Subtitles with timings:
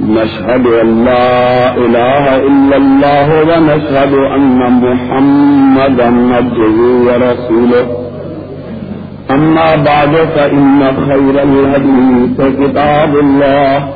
[0.00, 6.76] نشهد أن لا إله إلا الله ونشهد أن محمدا عبده
[7.06, 7.86] ورسوله.
[9.30, 13.88] أما بعد، فإن خير الهدي كتاب الله،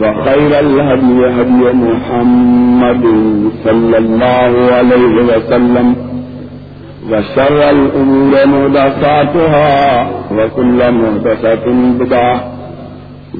[0.00, 3.04] وخير الهدي هدي محمد
[3.64, 5.96] صلى الله عليه وسلم،
[7.10, 11.66] وشر الأمور مهدساتها، وكل مهدسة
[12.00, 12.51] بدعة.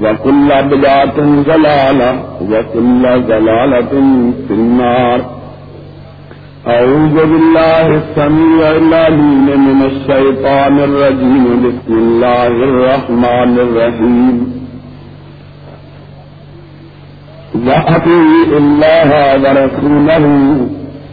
[0.01, 3.93] وكل بدعة ضلالة، وكل ضلالة
[4.49, 5.21] في النار.
[6.67, 11.45] أعوذ بالله السميع العليم من الشيطان الرجيم.
[11.67, 14.63] بسم الله الرحمن الرحيم.
[17.67, 19.11] وأطيعوا الله
[19.43, 20.25] ورسوله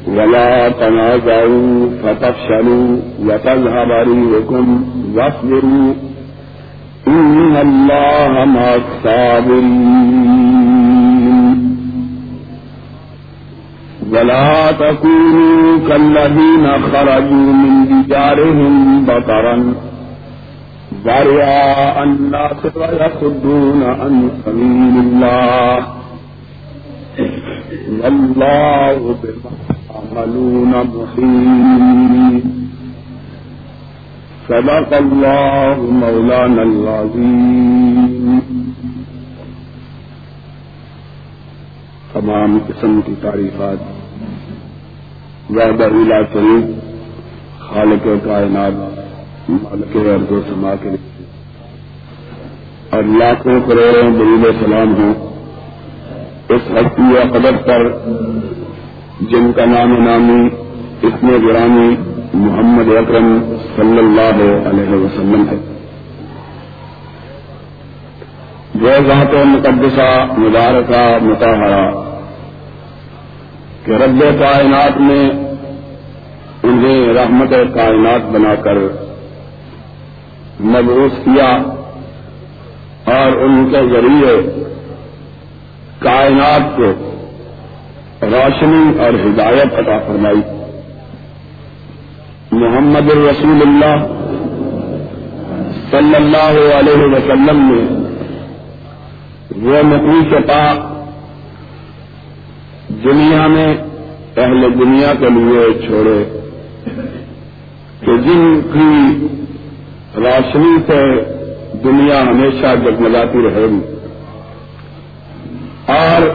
[0.07, 5.93] ولا تنازعوا، فتفشلوا وتذهب ريحكم واصبروا.
[7.09, 10.29] إن الله مع الصابرين
[14.11, 19.73] ولا تكونوا كالذين خرجوا من ديارهم بطرا
[21.05, 25.77] ورئاء الناس ويصدون عن سبيل الله
[28.01, 29.51] والله بما
[29.89, 32.43] تعملون محيط
[34.49, 38.39] صدق الله مولانا العظيم.
[42.13, 43.77] تمام قسم کی تعریفات.
[45.49, 46.63] وحدہ لا شریف
[47.59, 48.71] خالق کائنات،
[49.49, 51.25] مالک ارض و سما کے لیے.
[52.89, 55.13] اور لاکھوں کروڑوں دلیل سلام ہوں
[56.49, 57.89] اس ہستی یا قدر پر
[59.21, 60.49] جن کا نام نامی،
[61.03, 65.55] اتنے گرامی محمد اکرم صلی اللہ علیہ وسلم ہے
[68.75, 71.91] وہ ذات و مقدسہ، مبارکہ متحرہ
[73.85, 75.29] کہ رب کائنات نے
[76.63, 78.77] انہیں رحمت کائنات بنا کر
[80.59, 81.49] مبوس کیا
[83.15, 84.35] اور ان کے ذریعے
[85.99, 86.91] کائنات کو
[88.21, 90.58] روشنی اور ہدایت عطا فرمائی۔
[92.59, 94.05] محمد الرسول اللہ
[95.91, 97.79] صلی اللہ علیہ وسلم نے
[99.63, 100.63] وہ نقوی پا
[103.05, 103.67] دنیا میں
[104.33, 106.17] پہلے دنیا کے لیے چھوڑے
[108.01, 108.43] کہ جن
[108.73, 108.91] کی
[110.17, 111.01] روشنی سے
[111.83, 113.81] دنیا ہمیشہ جگمگاتی رہے گی
[115.93, 116.29] اور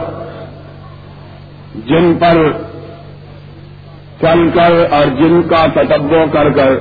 [1.87, 2.41] جن پر
[4.21, 6.75] چل کر اور جن کا تتبع کر کر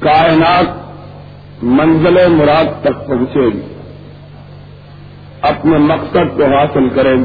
[0.00, 3.62] کائنات منزل مراد تک پہنچے گی،
[5.42, 7.16] اپنے مقصد کو حاصل کریں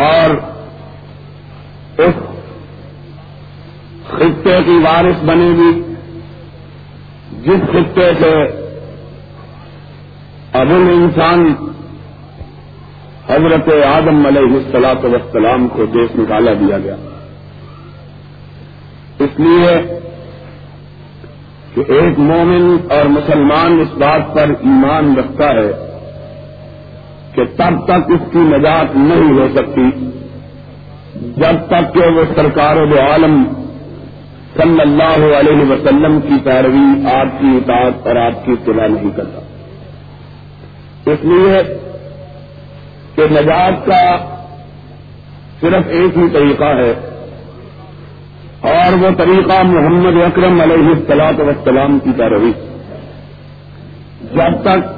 [0.00, 0.34] اور
[1.98, 2.22] اس
[4.10, 5.72] خطے کی وارث بنے گی،
[7.44, 8.32] جس خطے سے
[10.60, 11.52] ابل انسان
[13.30, 16.96] حضرت آدم علیہ السلاط وسلام کو دیش نکالا دیا گیا۔
[19.18, 20.00] اس لیے
[21.74, 25.72] کہ ایک مومن اور مسلمان اس بات پر ایمان رکھتا ہے
[27.34, 30.10] کہ تب تک اس کی نجات نہیں ہو سکتی۔
[31.36, 33.44] جب تک کہ وہ سرکار و عالم
[34.56, 39.40] صلی اللہ علیہ وسلم کی پیروی آپ کی اطاعت اور آپ کی اطلاع نہیں کرتا۔
[41.10, 41.89] اس لیے
[43.20, 44.16] کہ نجات کا
[45.60, 46.92] صرف ایک ہی طریقہ ہے
[48.60, 52.52] اور وہ طریقہ محمد اکرم علیہ السلاط وسلام کی پیروی
[54.20, 54.88] جب تک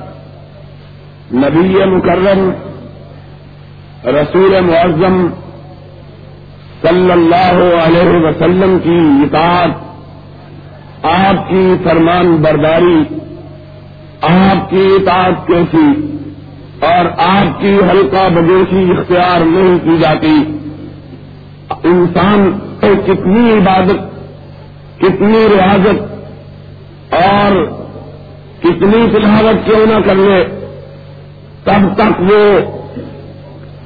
[1.35, 2.50] نبی مکرم
[4.05, 5.26] رسول معظم
[6.82, 9.70] صلی اللہ علیہ وسلم کی اطاعت،
[11.02, 13.02] آپ کی فرمان برداری،
[14.20, 16.17] آپ کی اطاعت کیسی؟
[16.82, 20.44] اور آپ کی ہلکا بدوشی اختیار نہیں کی جاتی۔
[21.84, 24.00] انسان کو کتنی عبادت،
[25.00, 26.02] کتنی ریاضت
[27.14, 27.64] اور
[28.61, 30.44] کتنی تلاوت کیوں نہ کر لے،
[31.64, 32.61] تب تک وہ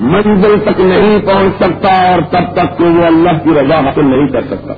[0.00, 4.28] منزل تک نہیں پہنچ سکتا اور تب تک کہ وہ اللہ کی رضا حاصل نہیں
[4.28, 4.74] کر سکتا۔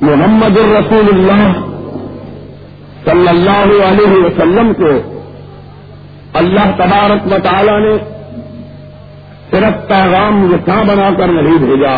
[0.00, 1.52] محمد الرسول اللہ
[3.04, 5.17] صلی اللہ علیہ وسلم کو
[6.38, 7.96] اللہ تبارک و تعالی نے
[9.50, 11.96] صرف پیغام یساں بنا کر نہیں بھیجا،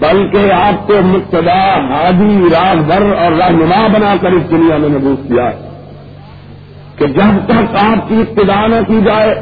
[0.00, 5.18] بلکہ آپ کو مقتدا ہادی راہ بر اور رہنما بنا کر اس دنیا میں محبوس
[5.28, 5.50] کیا
[6.96, 9.34] کہ جب تک آپ کی ابتدا نہ کی جائے،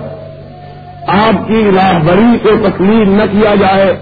[1.15, 3.93] آپ کی راہبری کو تسلیم نہ کیا جائے،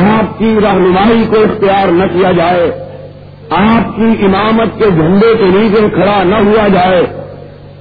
[0.00, 2.70] آپ کی رہنمائی کو اختیار نہ کیا جائے،
[3.56, 7.02] آپ کی امامت کے جھنڈے کے نیچے کھڑا نہ ہوا جائے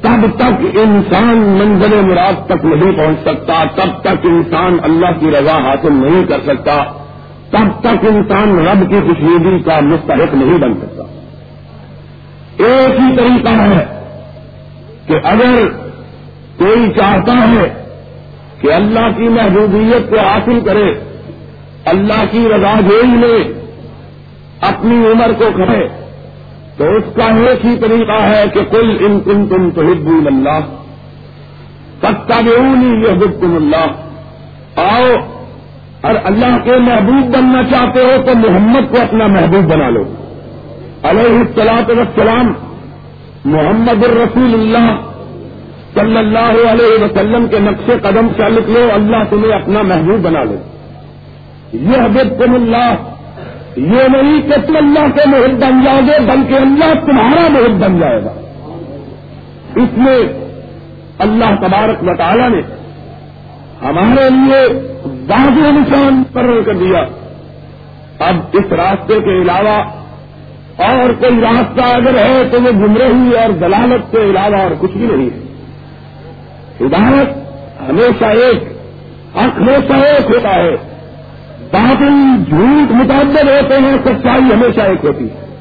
[0.02, 5.58] تب تک انسان منزل مراد تک نہیں پہنچ سکتا، تب تک انسان اللہ کی رضا
[5.58, 6.84] حاصل نہیں کر سکتا،
[7.50, 11.04] تب تک انسان رب کی خوشنودی کا مستحق نہیں بن سکتا۔
[12.58, 13.86] ایک ہی طریقہ ہے
[15.08, 15.68] کہ اگر
[16.58, 17.68] کوئی چاہتا ہے
[18.62, 20.92] کہ اللہ کی محبوبیت کو حاصل کرے،
[21.86, 23.54] اللہ کی رضا گوئی میں
[24.62, 26.01] اپنی عمر کو کرے
[26.82, 30.60] تو اس کا ایک ہی طریقہ ہے کہ کل ان کن تم تو ہب اللہ
[32.00, 33.86] پکا گیونی یہ تم اللہ۔
[34.76, 35.16] آؤ
[36.02, 40.04] اور اللہ کے محبوب بننا چاہتے ہو تو محمد کو اپنا محبوب بنا لو۔
[41.04, 42.54] علیہ السلاط وسلام
[43.46, 44.96] محمد الرسول اللہ
[45.94, 50.56] صلی اللہ علیہ وسلم کے نقش قدم چلک لو، اللہ تمہیں اپنا محبوب بنا لو۔
[51.72, 52.94] یہ حبیب تم اللہ
[53.76, 58.00] یہ نہیں کہ تم اللہ کے محب بن جاؤ گے، بلکہ اللہ تمہارا محب بن
[58.00, 58.34] جائے گا۔
[59.76, 60.18] اس میں
[61.20, 62.62] اللہ تبارک مطالعہ نے
[63.82, 67.04] ہمارے لیے واضح نشان مقرر کر دیا۔
[68.20, 69.84] اب اس راستے کے علاوہ
[70.78, 75.08] اور کوئی راستہ اگر ہے تو وہ گمرہی اور دلالت کے علاوہ اور کچھ بھی
[75.16, 75.52] نہیں ہے۔
[76.86, 77.30] ہدایت
[77.90, 78.64] ہمیشہ ایک
[79.36, 80.91] ہمیشہ ایک ہوتا ہے۔
[81.74, 85.52] باطل جھوٹ متعدد ہوتے ہیں، سچائی ہمیشہ ایک ہوتی ہے۔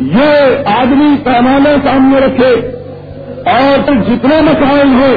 [0.00, 2.78] یہ آدمی پیمانے سامنے رکھے
[3.50, 5.16] اور جتنے مسائل ہیں،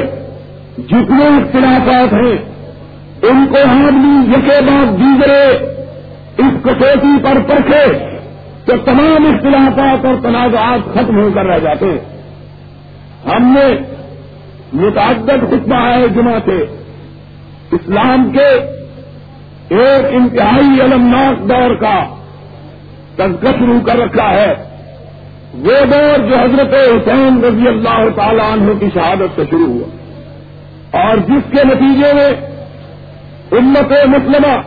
[0.78, 2.52] جتنے اختلافات ہیں،
[3.22, 5.66] ان کو آدمی یکے بعد دیگرے
[6.38, 7.98] اس کسوٹی پر پرکھے
[8.64, 11.98] تو تمام اختلافات اور تنازعات ختم ہو کر رہ جاتے۔ ہیں
[13.26, 13.78] ہم نے
[14.72, 16.66] متعدد خطبہ ہے جمعہ سے
[17.72, 18.81] اسلام کے
[19.72, 22.04] ایک انتہائی المناک دور کا
[23.16, 24.54] تذکر شروع کر رکھا ہے۔
[25.54, 30.02] وہ دور جو حضرت حسین رضی اللہ تعالی عنہ کی شہادت سے شروع ہوا۔
[31.02, 32.52] اور جس کے نتیجے میں
[33.58, 34.60] امت مسلمہ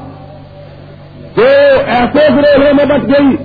[1.37, 3.35] دو ایسے گروہوں میں بچ گئی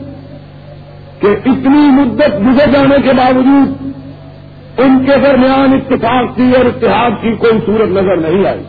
[1.21, 3.93] کہ اتنی مدت گزر جانے کے باوجود
[4.79, 8.63] ان کے درمیان اتفاق کی اور اتحاد کی کوئی صورت نظر نہیں آئی۔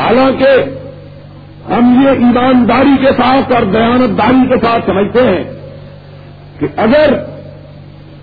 [0.00, 0.77] حالانکہ
[1.70, 5.44] ہم یہ ایمانداری کے ساتھ اور دیانتداری کے ساتھ سمجھتے ہیں
[6.58, 7.14] کہ اگر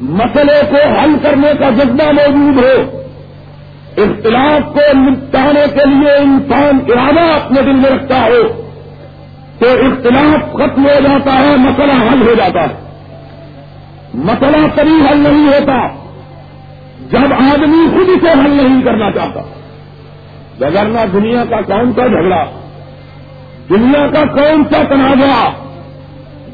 [0.01, 3.01] مسئلے کو حل کرنے کا جذبہ موجود ہو،
[3.97, 8.62] اختلاف کو نپٹانے کے لیے انسان ارادہ اپنے دل میں رکھتا ہو،
[9.59, 12.86] تو اختلاف ختم ہو جاتا ہے، مسئلہ حل ہو جاتا ہے۔
[14.13, 15.88] مسئلہ کبھی حل نہیں ہوتا
[17.12, 19.41] جب آدمی خود اسے حل نہیں کرنا چاہتا۔
[20.59, 22.64] بگرنا دنیا کا کون سا جھگڑا؟
[23.69, 25.50] دنیا کا کون سا تنازع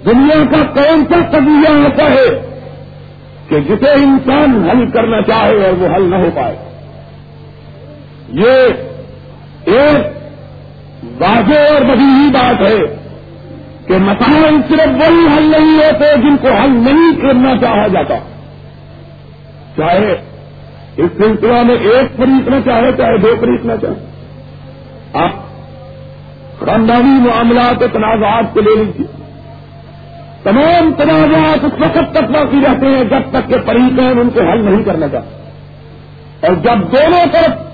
[0.05, 2.47] دنیا کا کون سا قبیلہ ہوتا ہے
[3.49, 6.55] کہ جسے انسان حل کرنا چاہے اور وہ حل نہ ہو پائے؟
[8.29, 8.73] یہ
[9.65, 10.07] ایک
[11.21, 12.97] واضح اور بدی بات ہے
[13.87, 18.15] کہ مسائل صرف وہی حل نہیں ہوتے جن کو حل نہیں کرنا چاہا جاتا۔
[19.77, 20.11] چاہے
[20.97, 24.05] اس سلسلہ میں ایک خریدنا چاہے چاہے دو خریدنا چاہے۔
[25.13, 25.31] آپ
[26.65, 29.05] خاندانی معاملات تنازعات کو لے لیجیے۔
[30.43, 34.65] تمام تنازعات اس وقت تک باقی رہتے ہیں جب تک کہ فریقین ان کو حل
[34.65, 35.41] نہیں کرنا چاہتے
[36.47, 37.71] اور جب دونوں طرف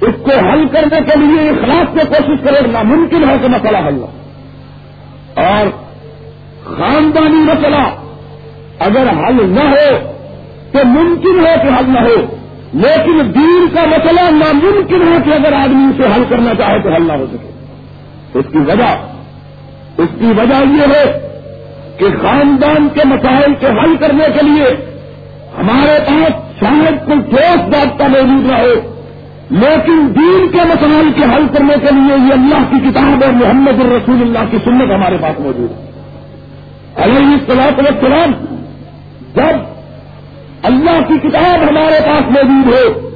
[0.00, 3.96] اس کو حل کرنے کے لیے اخلاق کی کوشش کرے، ناممکن ہے کہ مسئلہ حل
[3.96, 4.06] ہو۔
[5.34, 5.66] اور
[6.64, 7.82] خاندانی مسئلہ
[8.78, 10.12] اگر حل نہ ہو
[10.72, 12.36] تو ممکن ہے کہ حل نہ ہو،
[12.74, 17.02] لیکن دین کا مسئلہ ناممکن ہے کہ اگر آدمی اسے حل کرنا چاہے تو حل
[17.02, 17.57] نہ ہو سکے۔
[18.34, 18.90] اس کی وجہ
[19.98, 21.04] اس کی وجہ یہ ہے
[21.98, 24.68] کہ خاندان کے مسائل کے حل کرنے کے لیے
[25.58, 28.74] ہمارے پاس شاید کوئی ٹھوس بات کا موجود نہ ہو،
[29.50, 33.80] لیکن دین کے مسائل کے حل کرنے کے لیے یہ اللہ کی کتاب اور محمد
[33.80, 38.32] الرسول اللہ کی سنت ہمارے پاس موجود ہے۔ علیہ السلام
[39.34, 39.66] جب
[40.62, 43.08] اللہ کی کتاب ہمارے پاس موجود ہو،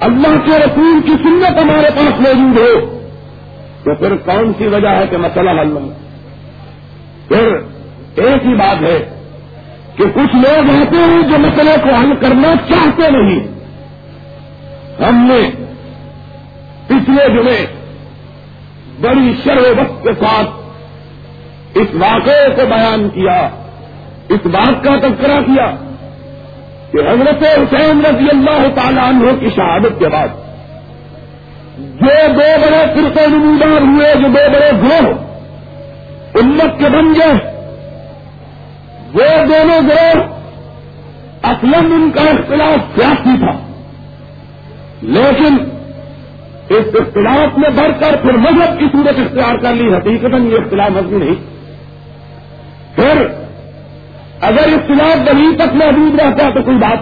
[0.00, 2.95] اللہ کے رسول کی سنت ہمارے پاس موجود ہو
[3.86, 5.78] تو پھر کون سی وجہ ہے کہ مسئلہ حل نہ
[7.28, 7.56] پھر
[8.22, 8.98] ایک ہی بات ہے
[9.96, 13.40] کہ کچھ لوگ ایسے ہیں جو مسئلے کو حل کرنا چاہتے نہیں۔
[15.02, 15.50] ہم نے
[16.86, 17.66] پچھلے جمعے
[19.00, 20.48] بڑی شرح وقت کے ساتھ
[21.74, 23.48] اس واقعے کو بیان کیا،
[24.28, 25.70] اس بات کا تذکرہ کیا
[26.92, 30.28] کہ حضرت حسین رضی اللہ تعالیٰ عنہ کی شہادت کے بعد
[31.78, 35.14] جو دو بڑے فرقے نمودار ہوئے جو دو بڑے گروہ
[36.34, 37.34] امت کے بن گئے۔
[39.14, 40.22] وہ دونوں گروہ
[41.42, 43.66] اسلم ان کا اختلاف سیاسی تھا۔
[45.02, 45.56] لیکن
[46.68, 50.90] اس اختلاف میں بڑھ کر پھر مذہب کی صورت اختیار کر لی۔ حقیقت یہ اختلاف
[50.90, 51.56] مذہبی نہیں۔
[52.94, 53.26] پھر
[54.40, 56.98] اگر اختلاف دلیل تک محدود رہتا تو کوئی بات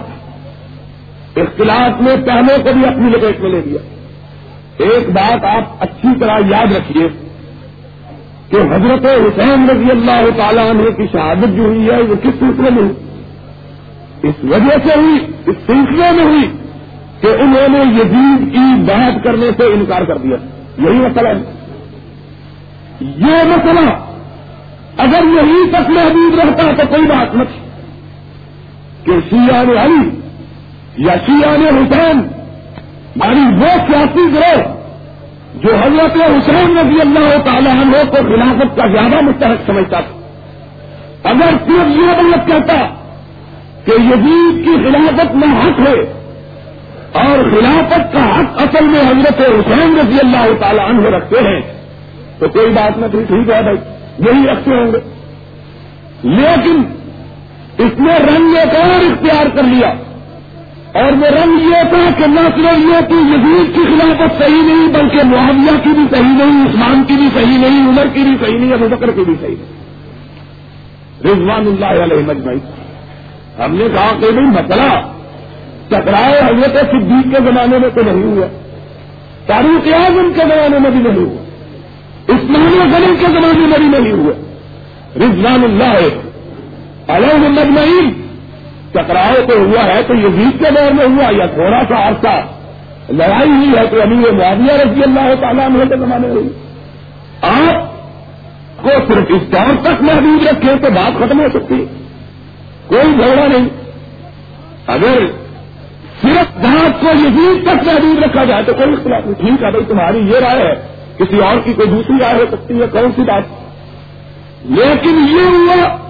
[1.37, 3.79] اختلاف میں پہلے کو بھی اپنی لپیٹ میں لے دیا
[4.77, 7.07] ایک بات آپ اچھی طرح یاد رکھیے
[8.49, 12.69] کہ حضرت حسین رضی اللہ تعالیٰ عنہ کی شہادت جو ہوئی ہے، وہ کس سلسلے
[12.69, 12.93] میں ہوئی؟
[14.23, 15.17] اس وجہ سے ہوئی،
[15.47, 16.51] اس سلسلے میں ہوئی
[17.21, 20.37] کہ انہوں نے یزید کی بات کرنے سے انکار کر دیا۔
[20.77, 21.51] یہی مسئلہ ہے۔
[23.01, 23.89] یہ مسئلہ
[24.97, 27.59] اگر یہی تک محدود رہتا تو کوئی بات نہ تھی
[29.03, 30.09] کہ شیعہ علی
[30.97, 32.27] یا شیعہ حسین
[33.15, 34.75] ہماری وہ سیاسی گروہ
[35.55, 40.19] جو حضرت حسین رضی اللہ تعالیٰ عنہ کو خلافت کا زیادہ مستحق سمجھتا تھا۔
[41.29, 42.73] اگر صرف یہ بات کہتا
[43.85, 46.13] کہ یزید کی خلافت میں حق ہے
[47.11, 51.61] اور خلافت کا حق اصل میں حضرت حسین رضی اللہ تعالیٰ عنہ رکھتے ہیں،
[52.39, 53.77] تو کوئی بات نہ تھی، ٹھیک ہے بھائی،
[54.19, 54.97] یہی رکھتے ہوں گے۔
[56.23, 56.83] لیکن
[57.77, 59.93] اس نے رنگ ایک اور اختیار کر لیا۔
[60.95, 64.87] اور وہ رنگ یہ تھا کہ نہ صرف یہ کہ یزید کی خلافت صحیح نہیں،
[64.87, 68.59] بلکہ معاویہ کی بھی صحیح نہیں، عثمان کی بھی صحیح نہیں، عمر کی بھی صحیح
[68.59, 69.85] نہیں، ابو بکر کی بھی صحیح نہیں۔
[71.25, 72.57] رضوان اللہ علیہ مجمعی
[73.59, 75.01] ہم نے کہا کہ نہیں مسئلہ
[75.87, 78.47] ٹکرائے حضرت صدیق کے زمانے میں تو نہیں ہوا،
[79.45, 81.43] تاریخ اعظم کے زمانے میں بھی نہیں ہوا
[82.27, 84.33] اسلامی غلط کے زمانے میں بھی نہیں ہوا۔
[85.15, 86.19] رضوان اللہ
[87.07, 88.24] علیہ مجمعین۔
[88.95, 92.41] ٹکراؤ تو ہوا ہے تو یہ کے دور میں ہوا یا تھوڑا سا عرصہ
[93.09, 96.49] لڑائی ہوئی ہے تو ابھی یہ معاویہ رضی اللہ تعالیٰ عنہ کے زمانے ہوئی۔
[97.41, 97.95] آپ
[98.83, 101.85] کو صرف اس دور تک محدود رکھے تو بات ختم ہو سکتی۔
[102.87, 103.67] کوئی جھگڑا نہیں۔
[104.87, 105.25] اگر
[106.21, 109.85] صرف بات کو یزید تک محدود رکھا جائے تو کوئی اختلاف نہیں۔ ٹھیک ہے بھائی،
[109.85, 110.73] تمہاری یہ رائے ہے،
[111.17, 113.43] کسی اور کی کوئی دوسری رائے ہو سکتی ہے، کون سی بات؟
[114.65, 116.04] لیکن یہ ہوا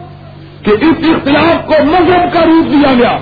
[0.65, 3.17] کہ اس اختلاف کو مذہب کا روپ دیا گیا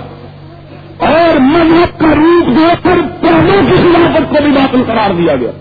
[0.97, 5.51] اور مذہب کا روپ دے کر پہلے کی خلافت کو بھی باطل قرار دیا گیا۔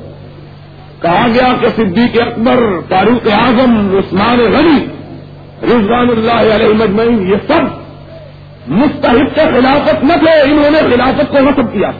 [1.03, 4.87] کہا گیا کہ صدیق اکبر، فاروق اعظم، عثمان غنی،
[5.63, 7.83] رضوان اللہ علیہ مجمعین یہ سب
[8.69, 11.91] مستحق سے خلافت نہ تھے انہوں نے خلافت کو نصب کیا۔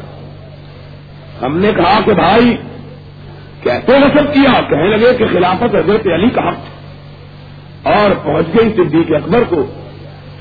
[1.43, 2.57] ہم نے کہا کہ بھائی،
[3.63, 6.82] کیسے نصب کیا؟ کہنے لگے کہ خلافت حضرت علی کا حق
[7.83, 9.67] اور پہنچ گئی صدیق اکبر کو۔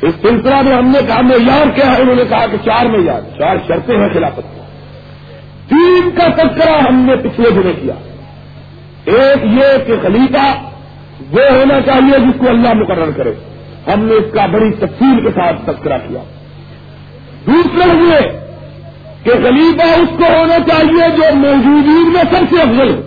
[0.01, 3.21] اس سلسلہ میں ہم نے کہا معیار کیا ہے، انہوں نے کہا کہ چار معیار
[3.37, 4.61] چار شرطیں ہیں خلافت کی۔
[5.69, 7.93] تین کا تذکرہ ہم نے پچھلے دنوں کیا۔
[9.05, 10.53] ایک یہ کہ خلیفہ
[11.31, 13.33] وہ ہونا چاہیے جس کو اللہ مقرر کرے۔
[13.93, 16.23] ہم نے اس کا بڑی تفصیل کے ساتھ تذکرہ کیا۔
[17.47, 18.39] دوسرا یہ
[19.23, 23.01] کہ خلیفہ اس کو ہونا چاہیے جو موجودین میں سب سے افضل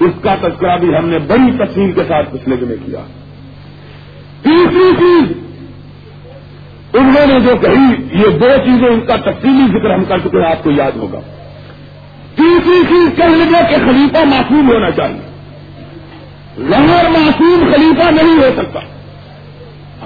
[0.00, 3.00] اس کا تذکرہ بھی ہم نے بڑی تفصیل کے ساتھ پچھلے دن کیا۔
[4.42, 5.32] تیسری چیز،
[6.92, 10.50] انہوں نے جو کہی، یہ دو چیزیں ان کا تفصیلی ذکر ہم کر چکے ہیں،
[10.50, 11.20] آپ کو یاد ہوگا۔
[12.36, 15.30] تیسری چیز، کہہ لگے کہ خلیفہ معصوم ہونا چاہیے۔
[16.58, 18.80] غیر معصوم خلیفہ نہیں ہو سکتا۔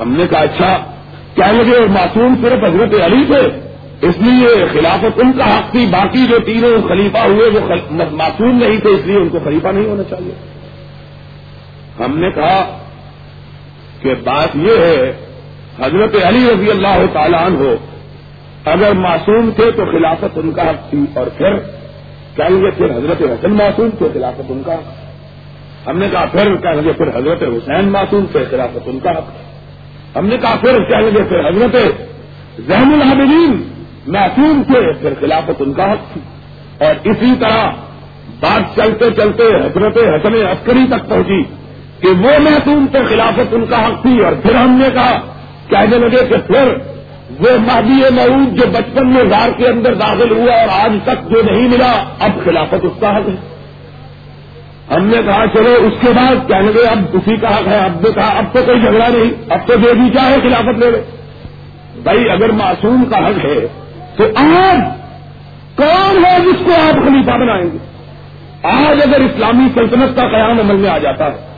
[0.01, 0.77] ہم نے کہا اچھا
[1.35, 3.64] کیا لگے معصوم صرف حضرت علی تھے۔
[4.07, 7.61] اس لیے خلافت ان کا حق تھی، باقی جو تینوں خلیفہ ہوئے وہ
[8.13, 10.35] معصوم نہیں تھے، اس لیے ان کو خلیفہ نہیں ہونا چاہیے۔
[12.01, 12.59] ہم نے کہا
[14.01, 15.13] کہ بات یہ ہے،
[15.79, 17.75] حضرت علی رضی اللہ تعالیٰ عنہ ہو
[18.73, 21.59] اگر معصوم تھے تو خلافت ان کا حق تھی، اور پھر
[22.37, 26.55] کیا لگے پھر حضرت حسن معصوم تھے، خلافت ان کا؟ حق ہم نے کہا پھر
[26.57, 30.79] کیا لگے پھر حضرت حسین معصوم تھے، خلافت ان کا حق ہم نے کہا پھر
[30.89, 31.77] کیا لگے پھر حضرت
[32.69, 33.63] ذہن الحمدین
[34.07, 36.21] معصوم تھے، پھر خلافت ان کا حق تھی۔
[36.87, 37.71] اور اسی طرح
[38.41, 41.43] بات چلتے چلتے حضرت حسن عسکری تک پہنچی
[42.01, 45.21] کہ وہ معصوم تھے، خلافت ان کا حق تھی۔ اور پھر ہم نے کہا،
[45.69, 46.75] کہنے لگے کہ پھر
[47.41, 51.43] وہ مہدی معود جو بچپن میں غار کے اندر داخل ہوا اور آج تک جو
[51.43, 53.55] نہیں ملا، اب خلافت اس کا حق ہے۔
[54.97, 58.01] ہم نے کہا، چلو اس کے بعد کہنے گے اب اسی کا حق ہے۔ اب
[58.01, 61.03] نے کہا، اب تو کوئی جھگڑا نہیں، اب تو جو بھی چاہے خلافت لے لے۔
[62.03, 63.84] بھائی، اگر معصوم کا حق ہے
[64.17, 64.79] تو آج
[65.77, 67.79] کون ہے جس کو آپ خلیفہ بنائیں گے؟
[68.63, 71.55] آج اگر اسلامی سلطنت کا قیام عمل میں آ جاتا ہے،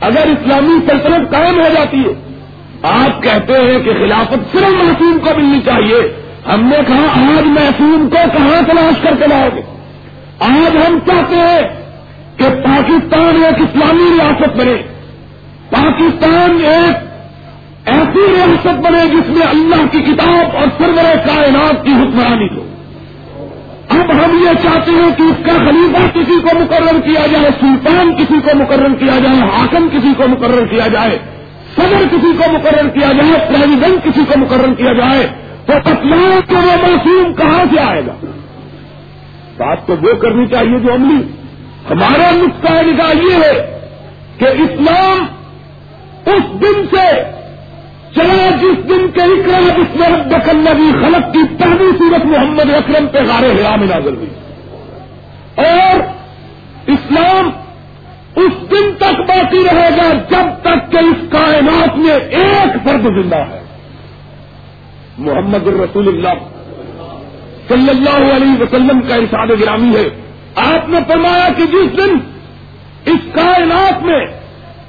[0.00, 2.36] اگر اسلامی سلطنت قائم ہو جاتی ہے،
[2.82, 8.08] آپ کہتے ہیں کہ خلافت صرف معصوم کو ملنی چاہیے۔ ہم نے کہا آج محسوم
[8.10, 9.62] کو کہاں تلاش کر کے لاؤ گے؟
[10.40, 11.62] آج ہم چاہتے ہیں
[12.36, 14.74] کہ پاکستان ایک اسلامی ریاست بنے۔
[15.70, 17.05] پاکستان ایک
[17.86, 22.66] ایسی ریاست بنے جس میں اللہ کی کتاب اور سرور کائنات کی حکمرانی ہو۔
[23.88, 28.14] اب ہم یہ چاہتے ہیں کہ اس کا خلیفہ کسی کو مقرر کیا جائے، سلطان
[28.14, 31.18] کسی کو مقرر کیا جائے، حاکم کسی کو مقرر کیا جائے،
[31.76, 35.26] صدر کسی کو مقرر کیا جائے، پریزیڈنٹ کسی کو مقرر کیا جائے،
[35.66, 38.12] تو اطلاع کے وہ موسم کہاں سے آئے گا؟
[39.56, 41.22] بات تو وہ کرنی چاہیے جو عملی۔
[41.90, 43.80] ہمارا نقطۂ نگاہ یہ ہے
[44.38, 45.26] کہ اسلام
[46.26, 47.35] اس دن سے
[48.16, 53.06] چلا جس دن کے اکرام اس میں دکن نبی خلق کی پہلی صورت محمد اکرم
[53.06, 54.30] پہ غار حرام نازل ہوئی۔
[55.56, 56.00] اور
[56.86, 57.50] اسلام
[58.36, 63.36] اس دن تک باقی رہے گا جب تک کہ اس کائنات میں ایک فرد زندہ
[63.36, 63.62] ہے۔
[65.18, 66.44] محمد الرسول اللہ
[67.68, 70.08] صلی اللہ علیہ وسلم کا ارشاد گرامی ہے۔
[70.54, 72.18] آپ نے فرمایا کہ جس دن
[73.06, 74.26] اس کائنات میں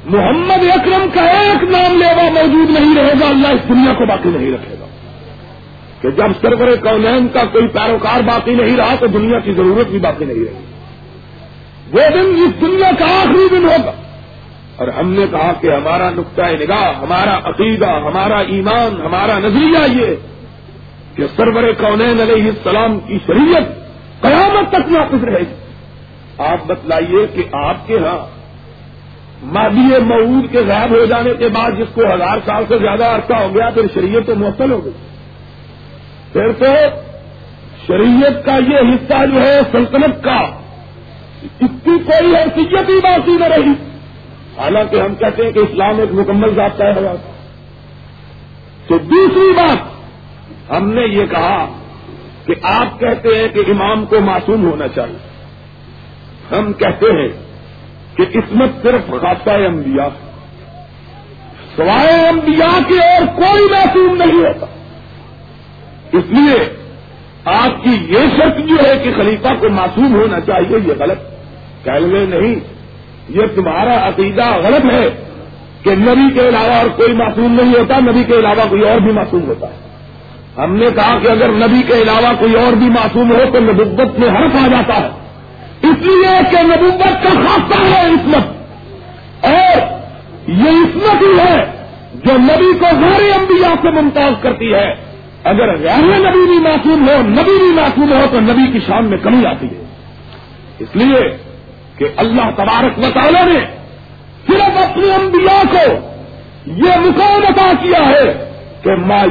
[0.07, 4.29] محمد اکرم کا ایک نام لیوا موجود نہیں رہے گا، اللہ اس دنیا کو باقی
[4.29, 4.85] نہیں رکھے گا۔
[6.01, 9.99] کہ جب سرور کونین کا کوئی پیروکار باقی نہیں رہا، تو دنیا کی ضرورت بھی
[9.99, 10.65] باقی نہیں رہی۔
[11.91, 13.91] وہ دن اس دنیا کا آخری دن ہوگا۔
[14.75, 20.15] اور ہم نے کہا کہ ہمارا نقطۂ نگاہ، ہمارا عقیدہ، ہمارا ایمان، ہمارا نظریہ یہ
[21.15, 23.63] کہ سرور کونین علیہ السلام کی شریعت
[24.21, 25.55] قیامت تک نافذ رہے گی۔
[26.37, 28.36] آپ بتلائیے کہ آپ کے ہاں
[29.43, 33.33] مادی معود کے غائب ہو جانے کے بعد جس کو ہزار سال سے زیادہ عرصہ
[33.33, 34.93] ہو گیا، پھر شریعت تو معطل ہو گئی۔
[36.33, 36.65] پھر تو
[37.87, 40.37] شریعت کا یہ حصہ جو ہے، سلطنت کا
[41.41, 43.71] اس کی کوئی حیثیت ہی باقی نہ رہی۔
[44.57, 47.33] حالانکہ ہم کہتے ہیں کہ اسلام ایک مکمل ضابطہ ہے۔
[48.87, 49.77] تو دوسری بات،
[50.71, 51.67] ہم نے یہ کہا
[52.45, 55.17] کہ آپ کہتے ہیں کہ امام کو معصوم ہونا چاہیے۔
[56.57, 57.46] ہم کہتے ہیں
[58.17, 60.07] کہ قسمت صرف خاصہ انبیاء
[61.75, 64.65] سوائے انبیاء کے اور کوئی معصوم نہیں ہوتا۔
[66.11, 66.77] اس لیے
[67.45, 71.17] آپ کی یہ شرط جو ہے کہ خلیفہ کو معصوم ہونا چاہیے، یہ غلط۔
[71.85, 72.55] کہہ لیں نہیں،
[73.29, 75.23] یہ تمہارا عقیدہ غلط ہے
[75.83, 79.11] کہ نبی کے علاوہ اور کوئی معصوم نہیں ہوتا، نبی کے علاوہ کوئی اور بھی
[79.11, 79.87] معصوم ہوتا ہے۔
[80.57, 84.19] ہم نے کہا کہ اگر نبی کے علاوہ کوئی اور بھی معصوم ہو تو نبوت
[84.19, 85.26] میں حرف آ جاتا ہے۔
[85.89, 88.47] اس لیے کہ نبوت کا خاصہ ہے عصمت۔
[89.45, 89.81] اور
[90.47, 94.91] یہ عصمت ہی ہے جو نبی کو غیر انبیاء سے ممتاز کرتی ہے۔
[95.43, 99.17] اگر غیر نبی بھی معصوم ہو، نبی بھی معصوم ہو، تو نبی کی شان میں
[99.17, 99.85] کمی آتی ہے۔
[100.79, 101.37] اس لیے
[101.97, 103.59] کہ اللہ تبارک تعالی نے
[104.47, 106.07] صرف اپنے انبیاء کو
[106.65, 108.51] یہ مقام عطا کیا ہے
[108.83, 109.25] کہ ما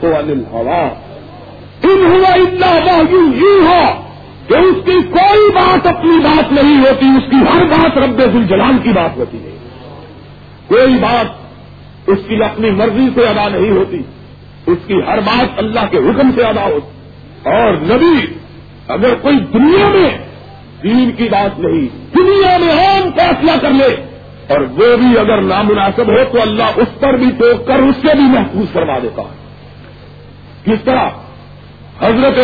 [0.00, 0.88] کو انل ہوا
[1.82, 4.03] ان ہوا اتنا واہو یوں ہو
[4.48, 8.78] کہ اس کی کوئی بات اپنی بات نہیں ہوتی، اس کی ہر بات رب الجلال
[8.82, 9.56] کی بات ہوتی ہے۔
[10.66, 11.26] کوئی بات
[12.06, 13.98] اس کی اپنی مرضی سے ادا نہیں ہوتی،
[14.66, 17.10] اس کی ہر بات اللہ کے حکم سے ادا ہوتی۔
[17.50, 18.34] اور نبی،
[18.88, 20.18] اگر کوئی دنیا میں
[20.82, 24.06] دین کی بات نہیں، دنیا میں عام فیصلہ کر لے،
[24.48, 28.14] اور وہ بھی اگر نامناسب ہو تو اللہ اس پر بھی ٹوک کر اس سے
[28.14, 29.44] بھی محفوظ کروا دیتا۔ ہے
[30.64, 31.08] کس طرح؟
[32.02, 32.38] حضرت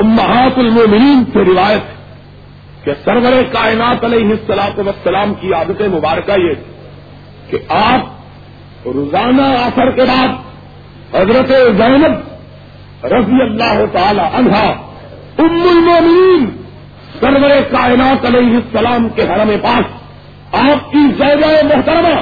[0.00, 1.82] امہات المومنین سے روایت
[2.84, 6.54] کہ سرور کائنات علیہ السلاط وسلام کی عادت مبارکہ یہ
[7.50, 10.28] کہ آپ روزانہ آفر کے بعد
[11.14, 14.66] حضرت زینب رضی اللہ تعالی عنہا
[15.38, 16.46] ام المومنین
[17.20, 20.00] سرور کائنات علیہ السلام کے حرم پاس
[20.52, 22.20] آپ کی زیادہ محترمہ،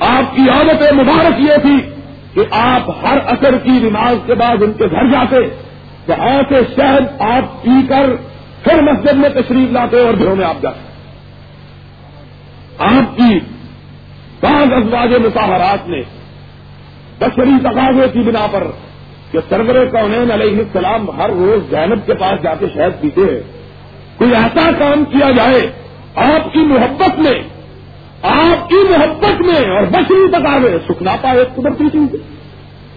[0.00, 1.80] آپ کی عادت مبارک یہ تھی
[2.34, 5.36] کہ آپ ہر اثر کی نماز کے بعد ان کے گھر جاتے
[6.08, 8.10] وہاں سے شہد آپ پی کر
[8.64, 10.80] پھر مسجد میں تشریف لاتے اور گھروں میں آپ جاتے
[12.78, 13.38] آپ کی
[14.40, 16.00] بعض ازواج مساحرات نے
[17.18, 18.66] بشری تقاضے کی بنا پر
[19.30, 23.40] کہ سرور کونین علیہ السلام ہر روز زینب کے پاس جا کے شہد پیتے ہیں۔
[24.18, 25.72] کوئی ایسا کام کیا جائے
[26.14, 27.42] آپ کی محبت میں،
[28.22, 32.37] آپ کی محبت میں اور بشری تقاضے، سکھنا پائے قدرتی چیز۔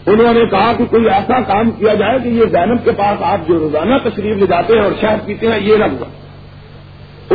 [0.07, 3.47] انہوں نے کہا کہ کوئی ایسا کام کیا جائے کہ یہ زینب کے پاس آپ
[3.47, 6.05] جو روزانہ تشریف لے جاتے ہیں اور شہد پیتے ہیں، یہ نہ ہوا۔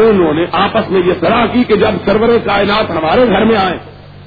[0.01, 3.79] انہوں نے آپس میں یہ صلاح کی کہ جب سرور کائنات ہمارے گھر میں آئے،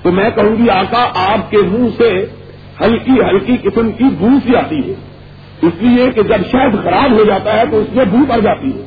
[0.04, 2.26] تو میں کہوں گی، آقا، آپ کے منہ سے
[2.82, 4.94] ہلکی ہلکی قسم کی بو سی آتی ہے۔
[5.62, 8.68] اس لیے کہ جب شہد خراب ہو جاتا ہے تو اس میں بو پڑ جاتی
[8.68, 8.86] ہے۔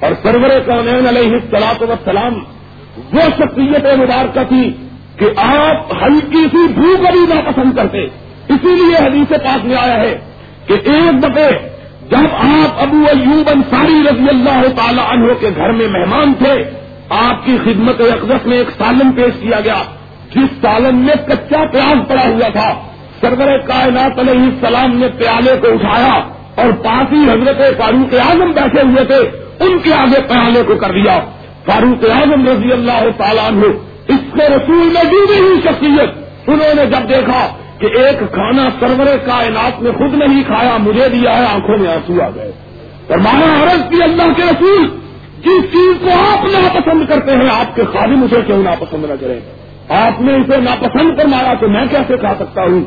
[0.00, 2.34] اور سرور کونین علیہ السلاط وسلام
[2.96, 4.72] وہ شخصیت مبارکہ تھی
[5.16, 10.00] کہ آپ ہلکی سی بھو کو بھی ناپسند کرتے۔ اسی لیے حدیث پاس میں آیا
[10.00, 10.18] ہے
[10.66, 11.50] کہ ایک دفعے
[12.10, 16.52] جب آپ ابو ایوب انصاری رضی اللہ تعالی عنہ کے گھر میں مہمان تھے،
[17.08, 19.82] آپ کی خدمت اقدس میں ایک سالن پیش کیا گیا،
[20.34, 22.72] جس سالن میں کچا پیاز پڑا ہوا تھا۔
[23.20, 26.12] سرور کائنات علیہ السلام نے پیالے کو اٹھایا
[26.54, 29.20] اور پاسی حضرت فاروق اعظم بیٹھے ہوئے تھے،
[29.64, 31.18] ان کے آگے پیالے کو کر دیا۔
[31.66, 33.66] فاروق اعظم رضی اللہ تعالیٰ عنہ،
[34.08, 37.40] اس کے رسول میں ڈوبی ہوئی شخصیت، انہوں نے جب دیکھا
[37.82, 42.22] کہ ایک کھانا سرور کائنات میں خود نہیں کھایا، مجھے دیا ہے، آنکھوں میں آنسو
[42.22, 42.52] آ گئے۔
[43.08, 44.86] اور مانا عرض کی اللہ کے رسول،
[45.38, 49.40] جس چیز کو آپ ناپسند کرتے ہیں، آپ کے خادم اسے کیوں ناپسند نہ کریں؟
[49.88, 52.84] آپ نے اسے ناپسند فرمایا تو میں کیسے کھا سکتا ہوں؟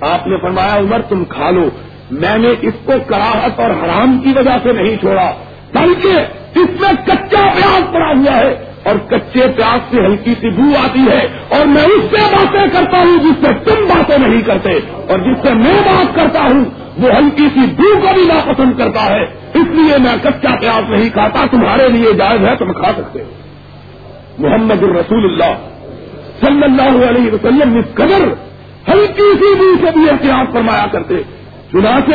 [0.00, 1.68] آپ نے فرمایا، عمر، تم کھا لو۔
[2.10, 5.32] میں نے اس کو کراہت اور حرام کی وجہ سے نہیں چھوڑا،
[5.74, 6.12] بلکہ
[6.58, 11.00] اس میں کچا پیاز پڑا ہوا ہے۔ اور کچے پیاز سے ہلکی سی بو آتی
[11.10, 14.70] ہے اور میں اس سے باتیں کرتا ہوں جس سے تم باتیں نہیں کرتے
[15.08, 16.64] اور جس سے میں بات کرتا ہوں،
[16.98, 19.22] وہ ہلکی سی بو کو بھی ناپسند کرتا ہے۔
[19.54, 23.28] اس لیے میں کچا پیاز نہیں کھاتا، تمہارے لیے جائز ہے، تم کھا سکتے ہو۔
[24.38, 25.68] محمد الرسول اللہ
[26.40, 28.28] صلی اللہ علیہ وسلم اس قدر
[28.92, 31.14] ہلکی سی بو سے بھی احتیاط فرمایا کرتے۔
[31.72, 32.14] چنانچہ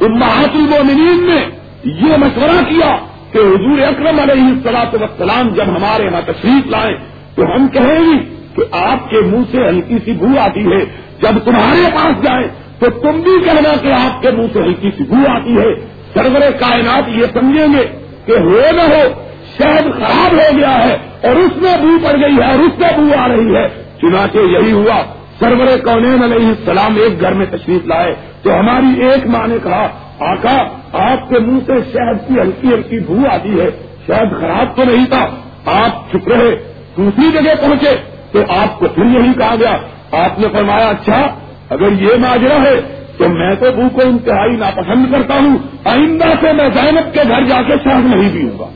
[0.00, 1.50] امہات المومنین نے
[1.84, 2.96] یہ مشورہ کیا
[3.34, 6.96] کہ حضور اکرم علیہ السلاط وسلام جب ہمارے یہاں تشریف لائیں
[7.34, 10.84] تو ہم کہیں گی کہ آپ کے منہ سے ہلکی سی بو آتی ہے۔
[11.22, 15.04] جب تمہارے پاس جائیں تو تم بھی کہنا کہ آپ کے منہ سے ہلکی سی
[15.04, 15.74] بو آتی ہے۔
[16.14, 17.86] سرور کائنات یہ سمجھیں گے
[18.26, 19.22] کہ ہو نہ ہو،
[19.58, 22.88] شہد خراب ہو گیا ہے اور اس میں بو پڑ گئی ہے اور اس میں
[22.96, 23.68] بو آ رہی ہے۔
[24.00, 25.02] چنانچہ یہی ہوا،
[25.38, 30.03] سرور کونین علیہ السلام ایک گھر میں تشریف لائے تو ہماری ایک ماں نے کہا
[30.18, 30.58] آقا،
[30.92, 33.70] آپ کے منہ سے شہد کی ہلکی ہلکی بھو آتی ہے۔
[34.06, 35.26] شہد خراب تو نہیں تھا۔
[35.64, 37.96] آپ چپ رہے۔ دوسری جگہ پہنچے
[38.32, 39.76] تو آپ کو پھر یہی کہا گیا۔
[40.24, 41.26] آپ نے فرمایا اچھا
[41.70, 46.52] اگر یہ ماجرا ہے تو میں تو بو کو انتہائی ناپسند کرتا ہوں۔ آئندہ سے
[46.52, 48.66] میں زینب کے گھر جا کے شہد نہیں پیوں گا۔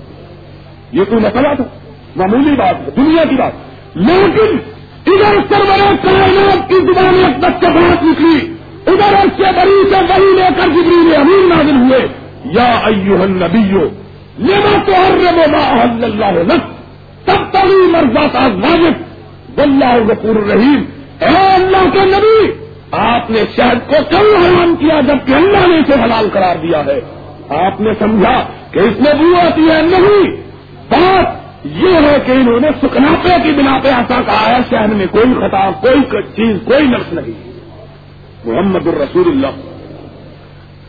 [0.92, 1.64] یہ کوئی مسئلہ تھا
[2.16, 3.53] معمولی بات ہے، دنیا کی بات۔
[3.94, 4.57] لیکن
[5.07, 8.55] ادھر سرور کائنات کی زبان ایک تک کے بات نکلی
[8.90, 12.09] ادھر اس سے بڑی سے بڑی لے کر جبریل امین نازل ہوئے۔
[12.44, 13.88] یا ایوہ النبیو
[14.38, 16.61] لما تو ہر اللہ لک؟
[17.27, 19.09] تب تبھی مرزا کا واجب۔
[19.59, 20.85] واللہ غفور الرحیم۔
[21.20, 22.53] اے اللہ کے نبی،
[22.92, 27.01] آپ نے شہد کو کل حرام کیا جبکہ اللہ نے اسے حلال قرار دیا ہے؟
[27.48, 30.37] آپ نے سمجھا کہ اس میں بو آتی ہے نہیں۔
[30.90, 31.27] بات
[31.64, 35.35] یہ ہے کہ انہوں نے سکناپے کی بنا پہ ایسا کہا ہے شہر میں کوئی
[35.35, 37.48] خطا، کوئی چیز، کوئی نقص نہیں۔
[38.44, 39.46] محمد الرسول اللہ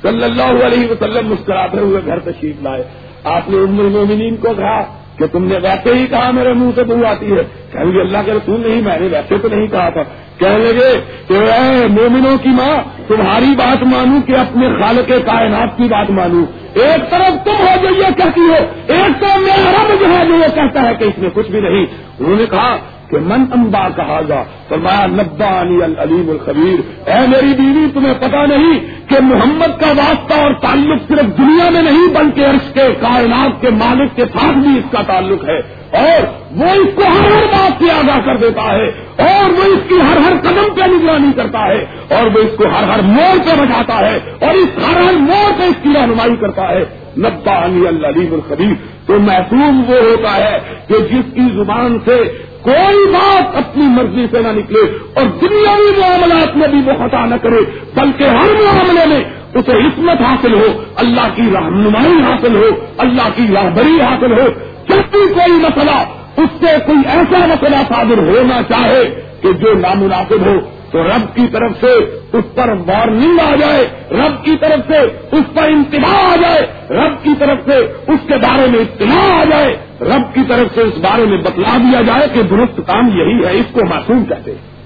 [0.01, 2.83] صلی اللہ علیہ وسلم مسکراتے ہوئے گھر تشریف لائے۔
[3.23, 4.81] آپ نے ام المومنین کو کہا
[5.17, 8.17] کہ تم نے ویسے ہی کہا میرے منہ سے بو آتی ہے۔ کہیں گے اللہ
[8.25, 10.01] کے رسول نہیں، میں نے ویسے تو نہیں کہا تھا۔
[10.37, 15.83] کہنے لگے کہ اے مومنوں کی ماں، تمہاری بات مانوں کہ اپنے خالق کائنات کی
[15.83, 18.55] بات مانوں۔ ایک طرف تم ہو جو یہ کہتی ہو،
[18.87, 21.59] ایک طرف میرا رب جو ہے جو وہ کہتا ہے کہ اس میں کچھ بھی
[21.59, 21.85] نہیں۔
[22.19, 22.77] انہوں نے کہا
[23.09, 28.45] کہ من امبا کہا جا فرمایا نبا علی العلیم الخبیر۔ اے میری بیوی، تمہیں پتا
[28.45, 33.61] نہیں کہ محمد کا واسطہ اور تعلق صرف دنیا میں نہیں، بلکہ عرش کے کائنات
[33.61, 37.45] کے مالک کے ساتھ بھی اس کا تعلق ہے۔ اور وہ اس کو ہر ہر
[37.45, 41.31] بات سے آگاہ کر دیتا ہے۔ اور وہ اس کی ہر ہر قدم پہ نگرانی
[41.35, 45.01] کرتا ہے۔ اور وہ اس کو ہر ہر موڑ پہ بچاتا ہے۔ اور اس ہر
[45.01, 46.81] ہر موڑ پہ اس کی رہنمائی کرتا ہے۔
[47.17, 53.13] نبا علی العلیم الخبیر۔ تو محسوس وہ ہوتا ہے کہ جس کی زبان سے کوئی
[53.13, 54.79] بات اپنی مرضی سے نہ نکلے
[55.13, 57.59] اور دنیاوی معاملات میں بھی وہ خطا نہ کرے،
[57.95, 59.23] بلکہ ہر معاملے میں
[59.55, 64.47] اسے عصمت حاصل ہو، اللہ کی رہنمائی حاصل ہو، اللہ کی راہبری حاصل ہو۔
[64.89, 66.03] جب بھی کوئی مسئلہ،
[66.37, 70.59] اس سے کوئی ایسا مسئلہ صادر ہونا چاہے کہ جو نامناسب ہو،
[70.91, 71.91] تو رب کی طرف سے
[72.33, 74.97] اس پر وارننگ آ جائے، رب کی طرف سے
[75.31, 79.43] اس پر انتباہ آ جائے، رب کی طرف سے اس کے بارے میں اطلاع آ
[79.43, 83.45] جائے۔ رب کی طرف سے اس بارے میں بتلا دیا جائے کہ درست کام یہی
[83.45, 84.79] ہے، اس کو معصوم کہتے ہیں۔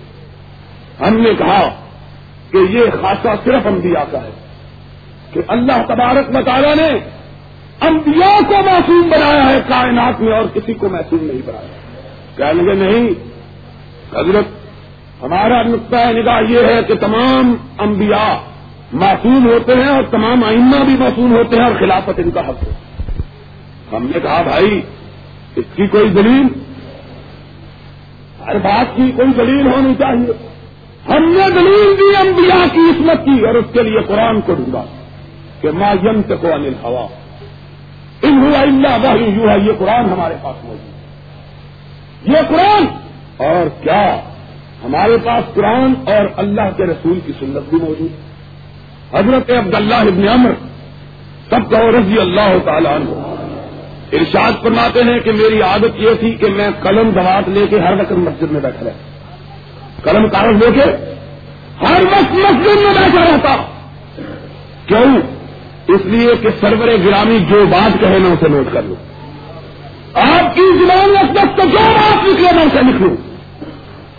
[1.07, 1.69] ہم نے کہا
[2.51, 4.29] کہ یہ خاصہ صرف انبیاء کا ہے
[5.33, 6.89] کہ اللہ تبارک مطالعہ نے
[7.81, 11.67] انبیاء کو معصوم بنایا ہے، کائنات میں اور کسی کو محسوم نہیں بنایا۔
[12.35, 13.07] کہنے لگے، نہیں،
[14.15, 14.45] حضرت،
[15.23, 18.33] ہمارا نقطۂ نگاہ یہ ہے کہ تمام انبیاء
[18.93, 22.63] معصوم ہوتے ہیں اور تمام آئمہ بھی معصوم ہوتے ہیں اور خلافت ان کا حق
[22.63, 22.73] ہے۔
[23.95, 24.81] ہم نے کہا، بھائی
[25.55, 26.47] اس کی کوئی دلیل؟
[28.45, 30.49] ہر بات کی کوئی دلیل ہونی چاہیے۔
[31.09, 34.83] ہم نے دلیل دی انبیاء کی عصمت کی اور اس کے لیے قرآن کو ڈھونڈا
[35.61, 37.07] کہ ما یم کو انل ہوا
[38.21, 40.93] ان ہوا اللہ یو ہے یہ قرآن ہمارے پاس موجود
[42.27, 42.85] یہ قرآن۔
[43.37, 44.15] اور کیا
[44.83, 48.11] ہمارے پاس قرآن اور اللہ کے رسول کی سنت بھی موجود
[49.13, 50.51] حضرت عبداللہ ابن عمر،
[51.49, 53.32] سب کا رضی اللہ تعالیٰ عنہ۔
[54.13, 57.93] ارشاد فرماتے ہیں کہ میری عادت یہ تھی کہ میں قلم دوات لے کے ہر
[57.99, 60.83] وقت مسجد میں بیٹھا رہتا قلم کاغذ لے کے
[61.85, 63.55] ہر وقت مسجد میں بیٹھا رہتا
[64.85, 65.21] کیوں؟
[65.87, 68.95] اس لیے کہ سرور گرامی جو بات کہے میں اسے نوٹ کر لوں۔
[70.13, 73.15] آپ کی زبان اس تو جو بات نکلے میں اسے لکھ لوں؟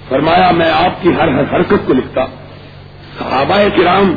[0.08, 2.26] فرمایا، میں آپ کی ہر ہر حرکت کو لکھتا
[3.18, 4.16] صحابہ کرام،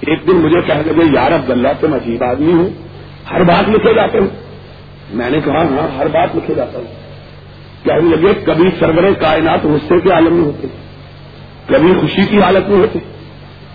[0.00, 2.68] ایک دن مجھے کہہ لگے یار عبداللہ تم عجیب آدمی ہوں۔
[3.32, 4.45] ہر بات لکھے جاتے ہوں۔
[5.10, 7.06] میں نے کہا ہاں ہر بات لکھے جاتا ہوں.
[7.84, 10.66] کہنے لگے، کبھی سرور کائنات غصے کے عالم میں ہوتے
[11.66, 12.98] کبھی خوشی کی حالت میں ہوتے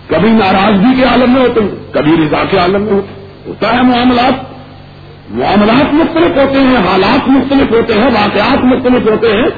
[0.06, 1.60] کبھی ناراضگی کے عالم میں ہوتے
[1.92, 4.32] کبھی رضا کے عالم میں ہوتے ہوتا ہے معاملات۔
[5.30, 9.48] معاملات مختلف ہوتے ہیں، حالات مختلف ہوتے ہیں، واقعات مختلف ہوتے ہیں۔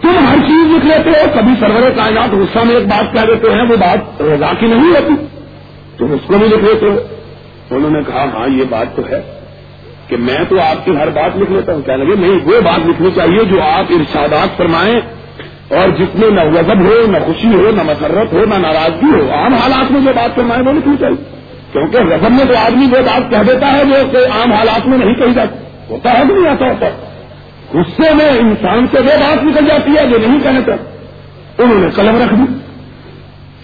[0.00, 3.50] تم ہر چیز لکھ لیتے ہو، کبھی سرور کائنات غصہ میں ایک بات کہہ دیتے
[3.50, 5.26] ہیں، وہ بات رضا کی نہیں ہوتی۔
[5.98, 7.00] تم اس کو بھی لکھ لیتے ہو۔
[7.70, 9.33] انہوں نے کہا ہاں یہ بات تو ہے۔
[10.16, 12.86] کہ میں تو آپ کی ہر بات لکھ لیتا ہوں۔ کیا لگے، نہیں، وہ بات
[12.86, 15.00] لکھنی چاہیے جو آپ ارشادات فرمائیں
[15.68, 19.30] اور جس میں نہ غضب ہو، نہ خوشی ہو، نہ مسرت ہو، نہ ناراضگی ہو،
[19.30, 21.24] عام حالات میں جو بات فرمائیں وہ لکھنی چاہیے۔
[21.72, 24.98] کیونکہ غضب میں تو آدمی وہ بات کہہ دیتا ہے جو کہ عام حالات میں
[24.98, 25.58] نہیں کہی جاتی۔
[25.90, 26.86] ہوتا ہے کہ نہیں آتا ہوتا۔
[27.74, 31.90] غصے میں انسان سے وہ بات نکل جاتی ہے جو نہیں کہنے چاہتے انہوں نے
[31.94, 32.58] قلم رکھ دی۔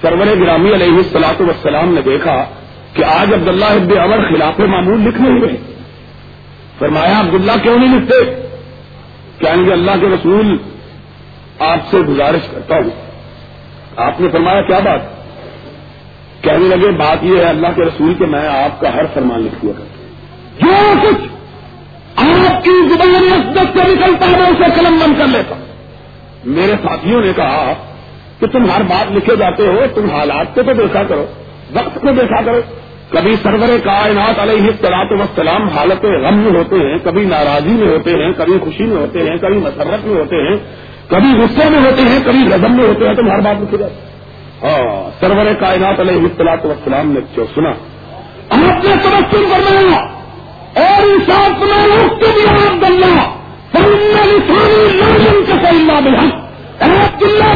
[0.02, 2.44] سرور گرامی علیہ السلاط وسلام نے دیکھا
[2.94, 5.79] کہ آج عبداللہ ابن عمر خلاف معمول لکھ نہیں رہے
[6.80, 8.24] فرمایا، عبداللہ کیوں نہیں لکھتے؟
[9.38, 10.56] کہیں گے، اللہ کے رسول
[11.58, 12.90] آپ سے گزارش کرتا ہوں۔
[13.96, 15.00] آپ نے فرمایا، کیا بات؟
[16.44, 19.54] کہنے لگے، بات یہ ہے، اللہ کے رسول کہ میں آپ کا ہر فرمان لکھ
[19.62, 20.00] دیا کرتا
[20.60, 21.28] جو کچھ
[22.16, 25.54] آپ کی زبان عزت سے نکلتا ہے اسے قلم بند کر لیتا
[26.44, 27.72] میرے ساتھیوں نے کہا
[28.40, 31.26] کہ تم ہر بات لکھے جاتے ہو، تم حالات کو تو دیکھا کرو،
[31.72, 32.60] وقت کو دیکھا کرو۔
[33.10, 38.10] کبھی سرور کائنات علیہ سلاط وسلام حالت غم میں ہوتے ہیں، کبھی ناراضی میں ہوتے
[38.10, 40.56] ہیں، کبھی خوشی میں ہوتے ہیں، کبھی مسرت میں ہوتے ہیں،
[41.08, 43.94] کبھی غصے میں ہوتے ہیں، کبھی رزم میں ہوتے ہیں، تو ہر بات لکھی جاتی
[44.62, 47.70] ہاں سرور کائنات علیہ سلاط وسلام نے جو سنا۔
[48.50, 50.00] آپ نے تبسم فرمایا
[50.76, 51.84] اور انصاف میں
[52.68, 53.22] عبد اللہ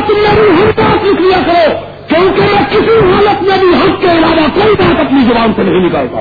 [0.08, 4.10] تم نے ہر بات لکھ لیا کرو۔ کیونکہ میں کسی حالت میں بھی حق کے
[4.10, 6.20] علاوہ کوئی بات اپنی زبان سے نہیں نکالتا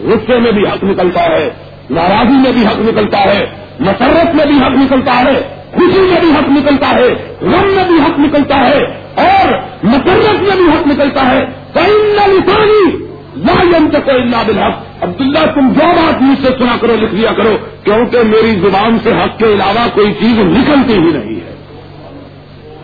[0.00, 1.50] غصے میں بھی حق نکلتا ہے،
[1.90, 3.46] ناراضی میں بھی حق نکلتا ہے،
[3.80, 8.00] مسرت میں بھی حق نکلتا ہے، خوشی میں بھی حق نکلتا ہے، غم میں بھی
[8.00, 12.90] حق نکلتا ہے، اور مسرت میں بھی حق نکلتا ہے۔ لسانی
[13.36, 17.32] لا یم کوئی اللہ بالحق۔ عبداللہ، تم جو بات مجھ سے سنا کرو، لکھ لیا
[17.32, 21.54] کرو، کیونکہ میری زبان سے حق کے علاوہ کوئی چیز نکلتی ہی نہیں ہے۔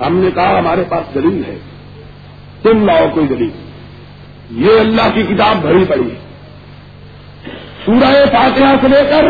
[0.06, 1.67] ہم نے کہا ہمارے پاس دلیل ہے۔
[2.62, 3.50] تم لاؤ کوئی دلیل۔
[4.50, 6.28] یہ اللہ کی کتاب بھری پڑی ہے۔
[7.84, 9.24] سورہ فاتحہ سے لے کر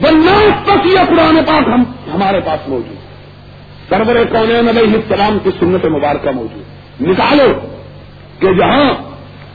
[0.00, 1.82] بناس تک یہ قرآن پاک ہم
[2.14, 2.96] ہمارے پاس موجود
[3.88, 7.52] سرور کون علیہ السلام کی سنت مبارکہ موجود نکالو
[8.38, 8.94] کہ جہاں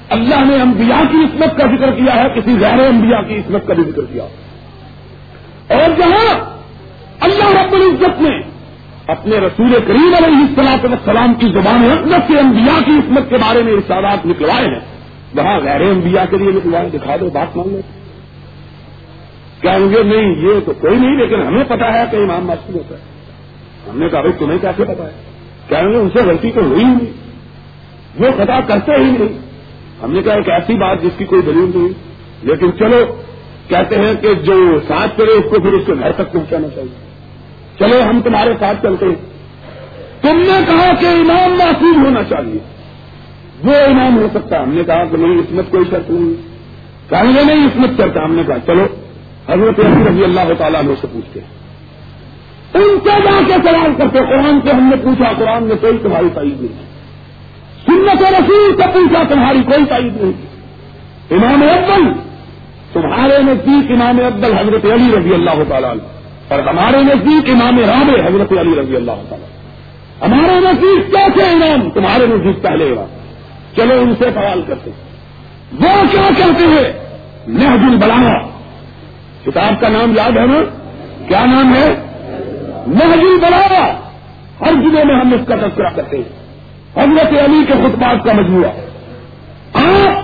[0.09, 3.73] اللہ نے انبیاء کی عصمت کا ذکر کیا ہے، کسی غیر انبیاء کی عصمت کا
[3.73, 4.23] بھی ذکر کیا۔
[5.75, 6.55] اور جہاں
[7.19, 8.48] اللہ رب العزت نے
[9.11, 13.63] اپنے رسول کریم علیہ السلاط والسلام کی زبان حکمت کے انبیاء کی عصمت کے بارے
[13.63, 14.99] میں ارشادات نکلوائے ہیں۔
[15.37, 17.79] وہاں غیر انبیاء کے لیے نکلوائے دکھا دو، بات مان لو۔
[19.61, 22.95] کہیں گے؟ نہیں، یہ تو کوئی نہیں، لیکن ہمیں پتا ہے کہ امام معصوم ہوتا
[22.95, 23.01] ہے۔
[23.89, 25.21] ہم نے کہا، بھائی، تمہیں کیسے پتا ہے؟
[25.69, 27.13] کہیں گے؟ ان سے غلطی تو ہوئی نہیں۔
[28.19, 29.39] وہ خطا کرتے ہی نہیں۔
[30.03, 31.89] ہم نے کہا، ایک ایسی بات جس کی کوئی دلیل نہیں۔
[32.43, 33.21] لیکن چلو،
[33.67, 37.08] کہتے ہیں کہ جو ساتھ کرے اس کو پھر اس کے گھر تک پہنچانا چاہیے۔
[37.79, 39.15] چلو ہم تمہارے ساتھ چلتے ہیں۔
[40.21, 42.59] تم نے کہا کہ امام معصوم ہونا چاہیے۔
[43.63, 46.49] وہ امام ہو سکتا ہم نے کہا کہ نہیں اسمت کوئی شرط نہیں۔
[47.09, 48.85] کہیں گے نہیں اسمت کرتا ہم نے کہا، چلو،
[49.49, 51.39] حضرت رضی اللہ تعالیٰ سے پوچھتے
[52.73, 56.27] ان سے جا کے سوال کرتے قرآن سے ہم نے پوچھا، قرآن میں کوئی تمہاری
[56.35, 56.85] تعید نہیں۔
[57.85, 60.49] سنت رسول سے پوچھا، تمہاری کوئی تعید نہیں۔
[61.31, 62.03] امام ابل
[62.93, 65.93] تمہارے نزدیک امام ابل حضرت علی رضی اللہ تعالیٰ
[66.49, 69.47] اور ہمارے نزدیک امام رام حضرت علی رضی اللہ تعالیٰ۔
[70.27, 73.05] ہمارے نزدیک کیسے انعام تمہارے نزدیک پہلے گا
[73.75, 74.91] چلو ان سے سوال کرتے
[75.79, 77.09] وہ کیا کہتے ہیں؟
[77.47, 78.47] نہج البلاغا
[79.45, 80.61] کتاب کا نام یاد ہے نا؟
[81.27, 81.95] کیا نام ہے؟
[82.87, 83.99] نہج البلاغا
[84.61, 86.39] ہر جمعے میں ہم اس کا تذکرہ کرتے ہیں۔
[87.03, 88.71] حضرت علی کے خطبات کا مجموعہ۔
[89.73, 90.23] آپ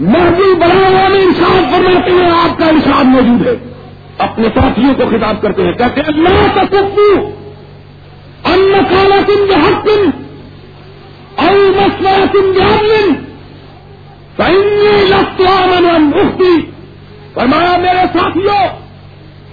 [0.00, 3.79] محبوب بلاوا میں انصاف فرماتے ہیں، آپ کا انصاف موجود ہے۔
[4.20, 7.30] اپنے ساتھیوں کو خطاب کرتے ہیں، کہتے ہیں اللہ کا سکو
[8.44, 10.10] ان کالا تم جہاز تم
[11.36, 12.80] اور مسئلہ تم جہاز
[15.98, 16.70] مفتی
[17.34, 18.68] فرمایا، میرے ساتھیوں،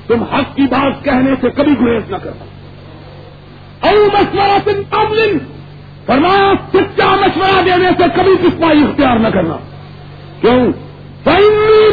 [0.07, 2.45] تم حق کی بات کہنے سے کبھی گریز نہ کرنا
[3.89, 5.37] او مسئلہ تم قابل
[6.05, 9.57] فرمایا، سچا مشورہ دینے سے کبھی کسمائی اختیار نہ کرنا۔
[10.41, 10.87] کیوں؟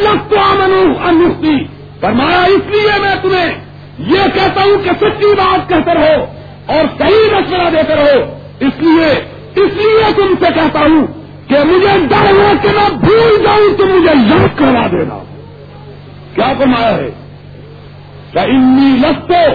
[0.04, 3.64] لگتا امن مفتی فرمایا، اس لیے میں تمہیں
[3.98, 6.24] یہ کہتا ہوں کہ سچی بات کہتے رہو
[6.66, 9.06] اور صحیح مشورہ دیتے رہو۔ اس لیے
[9.56, 11.06] اس لیے تم سے کہتا ہوں
[11.48, 15.22] کہ مجھے ڈر ہو کہ میں بھول جاؤں تو مجھے یاد کروا دینا۔
[16.34, 17.10] کیا کمایا ہے؟
[18.32, 19.54] کیا انی لگتے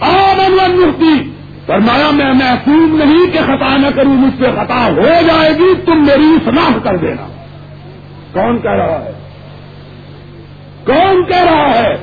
[0.00, 1.30] آمن مفتی
[1.66, 6.04] فرمایا، میں محسوس نہیں کہ خطا نہ کروں، مجھ سے خطا ہو جائے گی، تم
[6.04, 7.28] میری سناخ کر دینا۔
[8.32, 9.21] کون کہہ رہا ہے؟
[10.86, 11.94] کون کہہ رہا ہے؟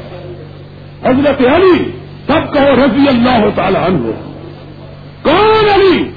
[1.04, 1.92] حضرت علی،
[2.28, 4.12] سب کہو رضی اللہ تعالیٰ عنہ۔
[5.22, 6.10] کون علی؟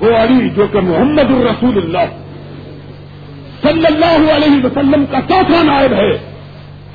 [0.00, 2.16] وہ علی جو کہ محمد الرسول اللہ۔
[3.62, 6.18] صلی اللہ علیہ وسلم کا چوتھا نائب ہے،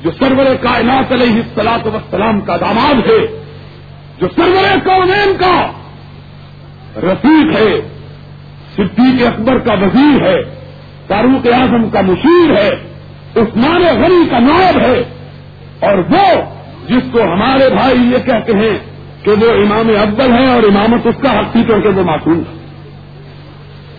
[0.02, 3.42] جو سرور کائنات علیہ السلاط وسلام کا داماد ہے،
[4.20, 5.66] جو سرور کونین کا
[6.96, 7.88] رفیق ہے،
[8.76, 10.42] صدیق اکبر کا وزیر ہے،
[11.08, 12.85] فاروق اعظم کا مشیر ہے۔
[13.36, 15.02] عثمان غنی کا نائب ہے۔
[15.80, 16.56] اور وہ
[16.88, 18.78] جس کو ہمارے بھائی یہ کہتے ہیں
[19.22, 22.56] کہ وہ امام ابل ہے اور امامت اس کا حق کر کے وہ معصوم ہے۔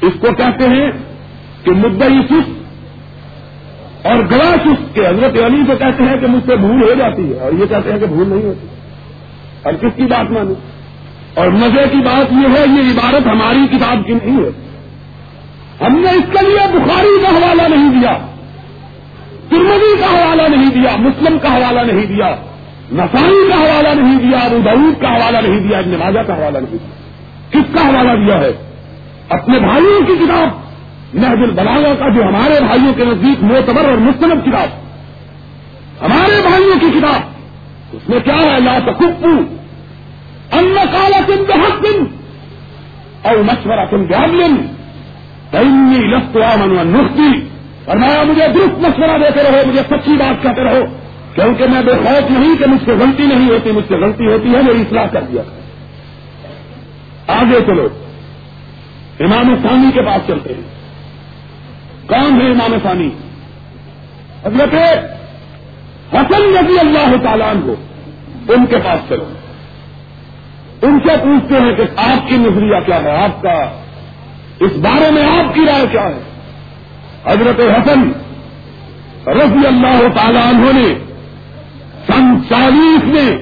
[0.02, 0.92] اس کو کہتے ہیں
[1.64, 2.58] کہ مدعی سست
[4.08, 7.34] اور گلا سست کے حضرت علی کو کہتے ہیں کہ مجھ سے بھول ہو جاتی
[7.34, 8.68] ہے اور یہ کہتے ہیں کہ بھول نہیں ہوتی۔
[9.64, 10.54] اور کس کی بات مانو
[11.34, 14.50] اور مزے کی بات یہ ہے، یہ عبارت ہماری کتاب کی نہیں ہے۔
[15.86, 18.37] ہم نے اس کے لیے بخاری کا حوالہ نہیں دیا۔
[19.50, 22.36] ترمدی کا حوالہ نہیں دیا، مسلم کا حوالہ نہیں دیا،
[22.92, 26.78] نسائی کا حوالہ نہیں دیا، ابو دعود کا حوالہ نہیں دیا نمازہ کا حوالہ نہیں
[26.78, 26.88] دیا۔
[27.50, 28.52] کس کا حوالہ دیا ہے؟
[29.30, 30.50] اپنے بھائیوں کی کتاب،
[31.14, 34.68] نہج البلاغا کا جو ہمارے بھائیوں کے نزدیک معتبر اور مستند کتاب۔
[36.06, 37.22] ہمارے بھائیوں کی کتاب،
[37.96, 39.58] اس میں کیا ہے؟ لا تکفو
[40.52, 42.04] ان کالا تم بحق دن
[43.22, 44.68] اور مشورہ تم جامن
[45.52, 47.47] تینی لفت امن نختی
[47.88, 50.86] فرمایا، مجھے درست مشورہ دیتے رہو، مجھے سچی بات کہتے رہو،
[51.36, 54.56] کیونکہ میں بے خوف نہیں کہ مجھ سے غلطی نہیں ہوتی، مجھ سے غلطی ہوتی
[54.56, 55.42] ہے، میری اصلاح کر دیا
[57.28, 57.88] آگے چلو۔
[59.20, 60.62] امام ثانی کے پاس چلتے ہیں۔
[62.08, 63.10] کون ہے امام ثانی؟
[64.46, 64.74] حضرت
[66.14, 67.76] حسن رضی اللہ تعالیٰ کو
[68.54, 69.26] ان کے پاس چلو۔
[70.82, 73.82] ان سے پوچھتے ہیں کہ آپ کی نظریہ کیا ہے؟ آپ کا
[74.60, 76.27] اس بارے میں آپ کی رائے کیا ہے؟
[77.28, 78.12] حضرت حسن
[79.28, 80.94] رضی اللہ تعالیٰ عنہ نے
[82.08, 83.38] سن چالیس میں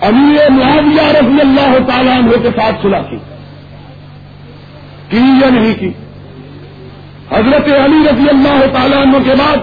[0.00, 3.16] امیر معاویہ رضی اللہ تعالیٰ عنہ کے ساتھ سلا کی۔
[5.08, 5.88] کی یا نہیں کی؟
[7.32, 9.56] حضرت علی رضی اللہ تعالیٰ عنہ کے بعد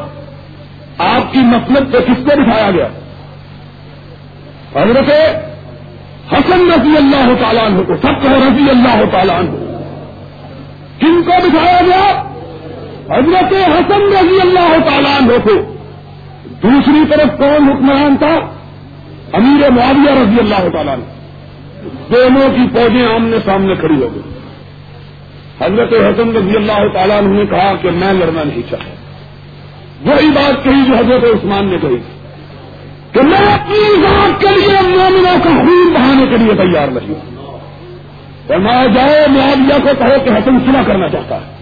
[0.97, 2.87] آپ کی مسلط کو کس کو بٹھایا گیا؟
[4.75, 5.09] حضرت
[6.33, 9.51] حسن رضی اللہ تعالیٰ عنہ کو سب کو رضی اللہ تعالیٰ عنہ
[10.99, 12.30] کن کو بٹھایا گیا؟
[13.09, 15.75] حضرت حسن رضی اللہ تعالیٰ عنہ کو
[16.63, 18.35] دوسری طرف کون حکمران تھا؟
[19.33, 21.03] امیر معاویہ رضی اللہ تعالیٰ عنہ.
[22.11, 24.21] دونوں کی فوجیں آمنے سامنے کھڑی ہو گئی.
[25.61, 28.89] حضرت حسن رضی اللہ تعالیٰ عنہ نے کہا کہ میں لڑنا نہیں چاہتا.
[30.11, 31.97] وہی بات کہی جو حضرت عثمان نے کہی
[33.11, 37.59] کہ میں اپنی ذات کے لیے مومنوں کا خون بہانے کے لیے تیار نہیں ہوں۔
[38.47, 41.60] فرمایا جاؤ معاویہ کو کہو کہ حسن سلا کرنا چاہتا ہے۔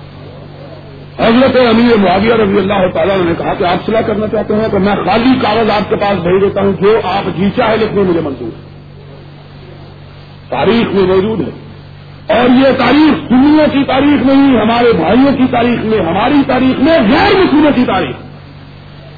[1.19, 4.79] حضرت امیر معاویہ رضی اللہ تعالیٰ نے کہا کہ آپ سلا کرنا چاہتے ہیں تو
[4.79, 8.21] میں خالی کاغذ آپ کے پاس بھیج دیتا ہوں جو آپ جی چاہے لکھنے مجھے
[8.21, 8.69] منظور ہے۔
[10.49, 11.69] تاریخ میں موجود ہے۔
[12.39, 16.93] اور یہ تاریخ دنیا کی تاریخ نہیں، ہمارے بھائیوں کی تاریخ میں ہماری تاریخ میں
[16.93, 18.15] غیر مسلموں کی تاریخ۔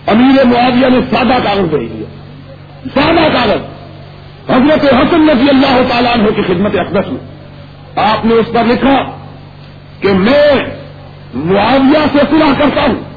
[0.08, 2.06] امیر معاویہ نے سادہ کاغذ بھیج دیا۔
[2.94, 3.62] سادہ کاغذ۔
[4.50, 7.32] حضرت حسن نبی اللہ تعالیٰ عنہ کی خدمت اقدس میں۔
[7.96, 9.04] آپ نے اس پر لکھا
[10.00, 10.81] کہ میں
[11.34, 13.12] معاویہ سے صلح کرتا ہوں۔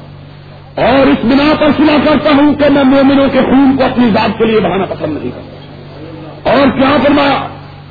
[0.75, 4.37] اور اس بنا پر صلح کرتا ہوں کہ میں مومنوں کے خون کو اپنی ذات
[4.37, 7.47] کے لیے بہانا پسند نہیں کرتا۔ اور کیا فرمایا؟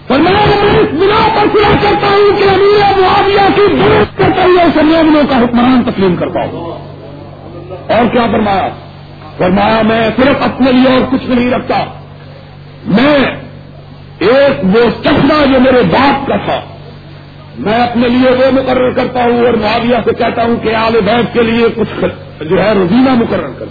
[0.08, 4.56] فرمایا میں اس بنا پر سلا کرتا ہوں کہ امیر معاویہ کی درست کرتا ہوں
[4.74, 6.84] سنیاموں کا حکمران تسلیم کرتا ہوں۔
[7.92, 8.68] اور کیا فرمایا؟
[9.38, 11.84] فرمایا میں صرف اپنے لیے اور کچھ نہیں رکھتا۔
[12.86, 13.18] میں
[14.18, 16.73] ایک وہ چشمہ جو میرے باپ کا تھا۔
[17.58, 21.34] میں اپنے لیے وہ مقرر کرتا ہوں اور معاویہ سے کہتا ہوں کہ آل بیت
[21.34, 22.04] کے لیے کچھ
[22.44, 23.66] جو ہے روزینہ مقرر کر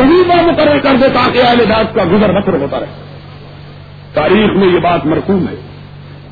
[0.00, 2.86] وزیمہ مقرر کر دے تاکہ آل بیت کا گزر بسر ہوتا رہے۔
[4.14, 5.54] تاریخ میں یہ بات مرکوم ہے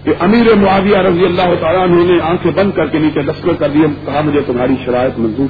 [0.05, 3.87] کہ امیر معاویہ رضی اللہ تعالیٰ نے آنکھیں بند کر کے نیچے دستخط کر دیے،
[4.07, 5.47] کہا، مجھے تمہاری شرائط منظور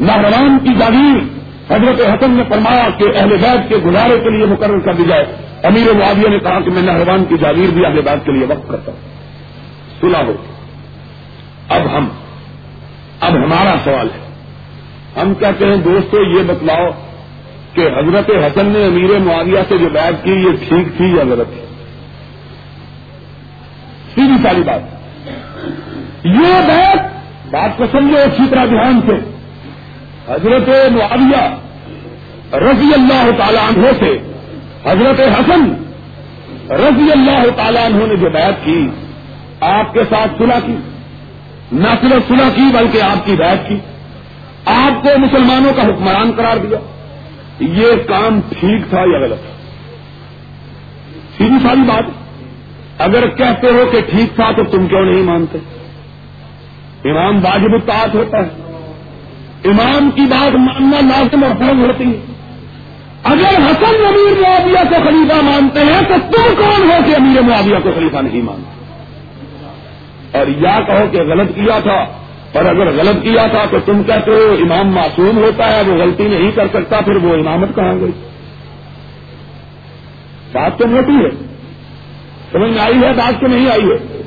[0.00, 1.40] نہروان کی جاگیر
[1.74, 5.24] حضرت حسن نے فرمایا کہ اہل بیت کے گزارے کے لیے مقرر کر دی جائے۔
[5.62, 8.68] امیر معاویہ نے کہا کہ میں نہروان کی جاگیر بھی اہل بیت کے لیے وقت
[8.68, 9.19] کرتا ہوں۔
[10.00, 10.32] سنا ہو۔
[11.68, 12.08] اب ہم،
[13.20, 14.30] اب ہمارا سوال ہے۔
[15.22, 16.90] ہم کہتے ہیں، دوستو، یہ بتلاؤ
[17.74, 21.48] کہ حضرت حسن نے امیر معاویہ سے جو بیعت کی، یہ ٹھیک تھی یا غلط
[21.48, 21.64] تھی؟
[24.14, 24.80] سیدھی ساری بات۔
[26.24, 26.98] یہ بیعت
[27.50, 29.14] بات کو سمجھو، اچھی طرح دھیان سے۔
[30.32, 31.56] حضرت معاویہ
[32.54, 34.18] رضی اللہ تعالیٰ عنہ سے،
[34.84, 35.72] حضرت حسن
[36.70, 38.88] رضی اللہ تعالیٰ عنہ نے جو بیعت کی
[39.60, 40.76] آپ کے ساتھ صلح کی،
[41.72, 43.76] نہ صرف صلح کی بلکہ آپ کی بیعت کی۔
[44.64, 46.78] آپ کو مسلمانوں کا حکمران قرار دیا۔
[47.60, 49.50] یہ کام ٹھیک تھا یا غلط؟ تھا
[51.38, 52.04] سیدھی ساری بات۔
[52.98, 55.58] اگر کہتے ہو کہ ٹھیک تھا تو تم کیوں نہیں مانتے؟
[57.04, 58.48] امام واجب الطاعت ہوتا ہے۔
[59.64, 62.20] امام کی بات ماننا لازم اور فرض ہوتی ہے۔
[63.24, 67.76] اگر حسن امیر معاویہ کو خلیفہ مانتے ہیں تو تم کون ہو کہ امیر معاویہ
[67.82, 68.79] کو خلیفہ نہیں مانتے؟
[70.32, 72.04] اور یا کہو کہ غلط کیا تھا
[72.52, 76.28] اور اگر غلط کیا تھا تو تم کہتے ہو امام معصوم ہوتا ہے، وہ غلطی
[76.28, 78.10] نہیں کر سکتا، پھر وہ امامت کہاں گئی؟
[80.52, 81.30] بات تو موٹی ہے۔
[82.52, 84.22] سمجھ میں آئی ہے؟ بات تو نہیں آئی ہے۔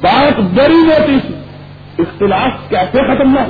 [0.00, 1.34] بات بڑی موٹی سی۔
[1.98, 3.40] اختلاف کیسے ختم نہ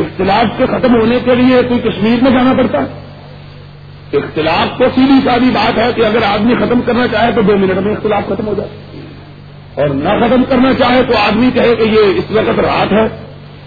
[0.00, 3.02] اختلاف کے ختم ہونے کے لیے کوئی کشمیر میں جانا پڑتا۔ ہے
[4.12, 7.78] اختلاف تو سیدھی سادی بات ہے کہ اگر آدمی ختم کرنا چاہے تو دو منٹ
[7.78, 8.68] میں اختلاف ختم ہو جائے۔
[9.74, 13.08] اور نہ ختم کرنا چاہے تو آدمی کہے کہ یہ اس وقت رات ہے،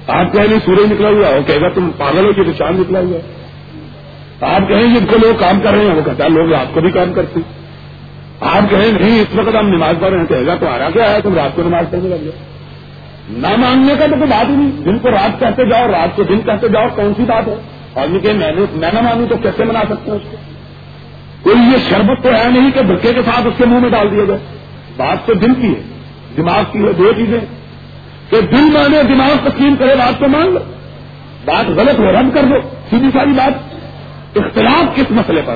[0.08, 3.00] آپ کہیں نہیں، سورج نکلا ہوا وہ کہے گا تم پاگل ہو کہ چاند نکلا
[3.00, 6.54] ہوا ہے۔ آپ کہیں جن کو لوگ کام کر رہے ہیں، وہ کہتا ہے لوگ
[6.54, 7.40] آپ کو بھی کام کرتے
[8.42, 11.12] آپ کہیں نہیں، اس وقت ہم نماز پڑھ رہے ہیں، کہے گا تو تمہارا کیا
[11.12, 12.32] ہے، تم رات کو نماز پڑھنے لگ گیا
[13.30, 16.24] نہ مانگنے کا تو کوئی بات ہی نہیں، دن کو رات کہتے جاؤ، رات کو
[16.24, 17.56] دن کہتے جاؤ، کون سی بات ہے؟
[17.96, 20.38] آدمی کہ میں نہ مانوں تو کیسے منا سکتے ہیں اس کو؟
[21.44, 24.12] کوئی یہ شربت تو ہے نہیں کہ دھکے کے ساتھ اس کے منہ میں ڈال
[24.12, 24.40] دیا جائے۔
[24.98, 25.95] بات تو دن کی ہے۔
[26.38, 27.40] دماغ کی ہے دو چیزیں
[28.30, 30.60] کہ دل مانے دماغ تسلیم کرے بات تو مان لو،
[31.46, 32.56] بات غلط ہو، رد کر دو،
[32.90, 33.76] سیدھی ساری بات۔
[34.38, 35.56] اختلاف کس مسئلے پر؟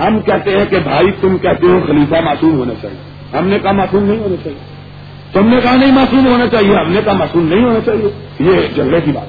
[0.00, 3.72] ہم کہتے ہیں کہ بھائی تم کہتے ہو خلیفہ معصوم ہونا چاہیے۔ ہم نے کہا
[3.72, 4.58] معصوم نہیں ہونا چاہیے۔
[5.32, 8.68] تم نے کہا نہیں معصوم ہونا چاہیے، ہم نے کہا معصوم نہیں ہونا چاہیے۔ یہ
[8.74, 9.26] جھگڑے کی بات۔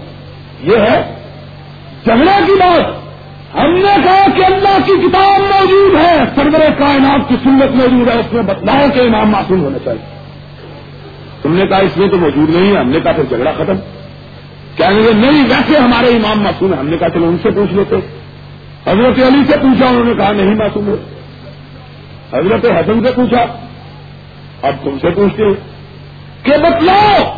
[0.64, 1.16] یہ ہے
[2.04, 3.08] جھگڑے کی بات۔
[3.56, 8.20] ہم نے کہا کہ اللہ کی کتاب موجود ہے، سرور کائنات کی سنت موجود ہے،
[8.20, 10.16] اس میں بتلاؤ کہ امام معصوم ہونا چاہیے۔
[11.41, 13.75] تم نے کہا اس میں تو موجود نہیں ہے، ہم نے کہا پھر جھگڑا ختم۔
[14.75, 17.73] کہنے لگے نہیں، ویسے ہمارے امام معصوم ہیں۔ ہم نے کہا چلو ان سے پوچھ
[17.73, 17.95] لیتے۔
[18.88, 21.21] حضرت علی سے پوچھا، انہوں نے کہا نہیں معصوم ہے۔
[22.33, 23.45] حضرت حسن سے پوچھا،
[24.61, 25.43] اب تم سے پوچھتے
[26.43, 27.33] کہ بتلاؤ،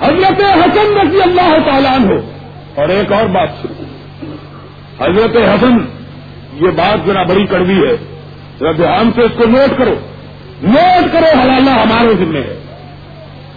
[0.00, 2.30] حضرت حسن رضی اللہ تعالیٰ ہو
[2.74, 3.84] اور ایک اور بات سن
[5.00, 5.78] حضرت حسن،
[6.52, 7.96] یہ بات ذرا بڑی کڑوی ہے۔
[8.60, 9.94] ذرا دھیان سے اس کو نوٹ کرو۔
[10.62, 12.57] نوٹ کرو، حلالہ ہمارے ذمہ ہے۔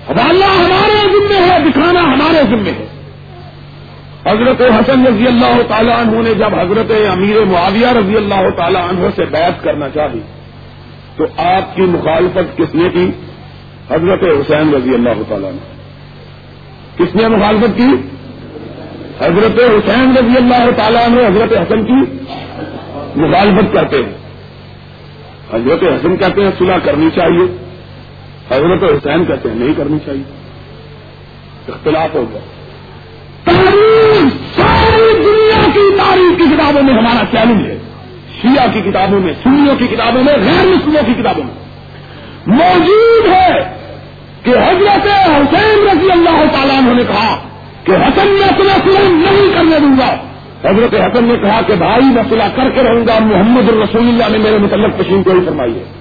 [0.10, 2.88] حوالہ ہمارے ذمے ہے دکھانا ہمارے ذمے ہے۔
[4.26, 9.08] حضرت حسن رضی اللہ تعالیٰ عنہ نے جب حضرت امیر معاویہ رضی اللہ تعالیٰ عنہ
[9.16, 10.20] سے بیعت کرنا چاہی،
[11.16, 13.12] تو آپ کی مخالفت کس نے کی؟
[13.89, 15.60] حضرت حسین رضی اللہ تعالیٰ عنہ۔
[16.97, 17.93] کس نے مخالفت کی؟
[19.26, 22.26] حضرت حسین رضی اللہ تعالیٰ عنہ، حضرت حسن کی
[23.16, 24.18] مخالفت کرتے ہیں۔
[25.54, 27.71] حضرت حسن کہتے ہیں، صلح کرنی چاہیے۔
[28.52, 30.24] حضرت حسین کہتے ہیں، نہیں کرنی چاہیے۔
[31.68, 32.39] اختلاف ہو گیا۔
[33.43, 37.78] تاریخ ساری دنیا کی تاریخ کی کتابوں میں ہمارا چیلنج ہے۔
[38.41, 41.54] شیعہ کی کتابوں میں، سنیوں کی کتابوں میں، غیر مسلموں کی کتابوں میں۔
[42.47, 43.54] موجود ہے
[44.43, 47.47] کہ حضرت حسین رضی اللہ تعالیٰ نے کہا
[47.84, 50.16] کہ حسن میں اپنا سلم نہیں کرنے دوں گا۔
[50.70, 54.24] حضرت حسن نے کہا کہ بھائی میں صلاح کر کے رہوں گا، محمد الرسول اللہ
[54.32, 56.01] نے میرے متعلق تشین کو ہی فرمائی ہے۔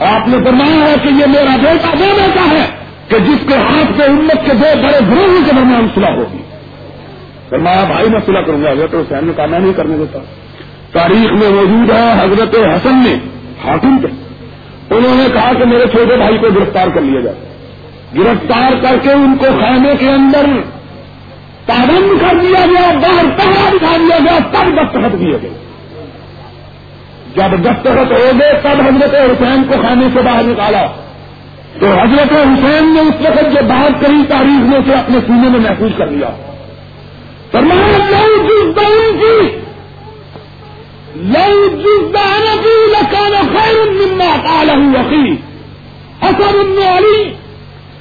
[0.00, 2.66] آپ نے فرمایا ہے کہ یہ میرا بیٹا وہ بیٹا ہے
[3.08, 6.42] کہ جس کے ہاتھ پہ امت کے دو بڑے گروہوں کے درمیان صلاح ہوگی۔
[7.48, 10.18] فرمایا، بھائی، میں صلاح کروں گا۔ حضرت حسین نے کہا، میں نہیں کرنے دیتا۔
[10.92, 13.14] تاریخ میں موجود ہے حضرت حسن نے
[13.64, 14.06] حاکم کے۔
[14.94, 17.36] انہوں نے کہا کہ میرے چھوٹے بھائی کو گرفتار کر لیا جائے۔
[18.18, 20.46] گرفتار کر کے ان کو خیمے کے اندر
[21.66, 25.75] پابند کر دیا گیا، باہر پہلا دکھا دیا گیا، تب دستخط دیے گئے۔
[27.36, 30.86] جب دستخط ہو گئے، تب حضرت حسین کو خانے سے باہر نکالا۔
[31.80, 35.60] تو حضرت حسین نے اس وقت جو بات کری تاریخ میں سے اپنے سینے میں
[35.60, 36.28] محفوظ کر لیا
[37.52, 39.58] لو جس دن کی
[41.16, 45.36] لو جس دان کی لکان خیر مما کالہ وقی
[46.22, 47.34] اصل علی،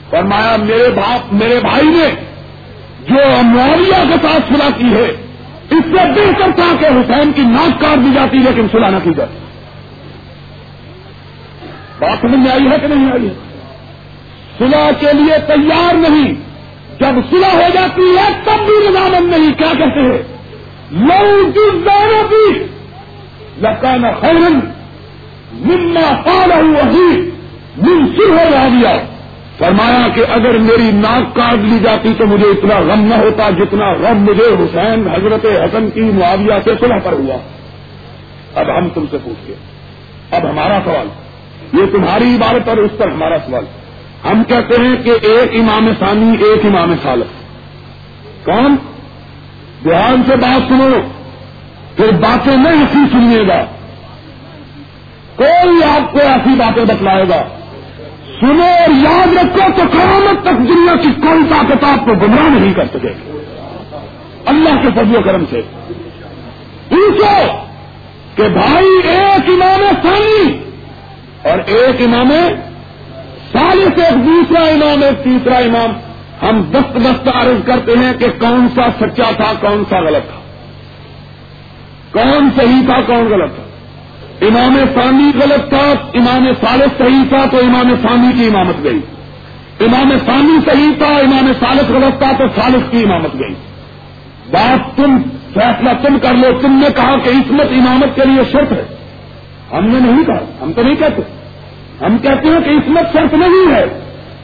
[0.10, 2.10] فرمایا، میرے باپ، میرے بھائی نے
[3.08, 5.25] جو معاویہ کے ساتھ سلا کی ہے
[5.78, 9.10] اس سے بہتر تھا کہ حسین کی ناک کاٹ دی جاتی لیکن سلا نہ کی
[9.18, 9.38] جاتی۔
[12.00, 13.34] بات سمجھ میں آئی ہے کہ نہیں آئی ہے؟
[14.58, 16.34] صلح کے لیے تیار نہیں۔
[17.00, 20.36] جب صلح ہو جاتی ہے، تب بھی نظامت نہیں۔ کیا کہتے ہیں؟
[20.92, 22.64] لو جس دونوں کی۔
[23.58, 24.60] لکان خیرن
[25.54, 27.30] مما پالا وہی
[27.78, 29.15] من سر ہو رہا دیا۔
[29.58, 33.94] فرمایا کہ اگر میری ناک کاٹ لی جاتی تو مجھے اتنا غم نہ ہوتا جتنا
[33.94, 37.38] غم مجھے حسین حضرت حسن کی معاویہ سے صلح پر ہوا۔
[38.56, 39.54] اب ہم تم سے پوچھتے
[40.32, 41.08] اب ہمارا سوال۔
[41.74, 43.66] یہ تمہاری عبادت اور اس پر ہمارا سوال۔
[44.32, 47.26] ہم کہتے ہیں کہ ایک امام ثانی، ایک امام سالت
[48.46, 48.76] کون؟
[49.84, 50.98] دھیان سے بات سنو۔
[51.96, 53.66] پھر باتیں نہیں ایسی سنیے گا۔
[55.36, 57.44] کوئی آپ کو ایسی باتیں بتلائے گا۔
[58.40, 62.74] سنو اور یاد رکھو تو قیامت تک دنیا کی کوئی طاقت آپ کو گمراہ نہیں
[62.74, 63.42] کر سکے
[64.46, 65.62] اللہ کے فضل و کرم سے۔
[66.90, 67.58] پوچھو
[68.36, 70.60] کہ بھائی ایک امام ثانی
[71.44, 72.30] اور ایک امام
[73.52, 75.92] سال سے ایک دوسرا امام ایک تیسرا امام
[76.50, 80.40] ہم دست دست عرض کرتے ہیں کہ کون سا سچا تھا، کون سا غلط تھا۔
[82.12, 83.65] کون صحیح تھا، کون غلط تھا۔
[84.42, 89.00] امام ثانی غلط تھا، امام صالح صحیح تھا تو امام ثانی کی امامت گئی۔
[89.80, 93.54] امام ثانی صحیح تھا، امام صالح غلط تھا تو صالح کی امامت گئی۔
[94.52, 95.22] بات تم،
[95.54, 98.84] فیصلہ تم کر لو، تم نے کہا کہ عصمت امامت کے لیے شرط ہے۔
[99.72, 101.22] ہم نے نہیں کہا، ہم تو نہیں کہتے۔
[102.06, 103.86] ہم کہتے ہیں کہ عصمت شرط نہیں ہے۔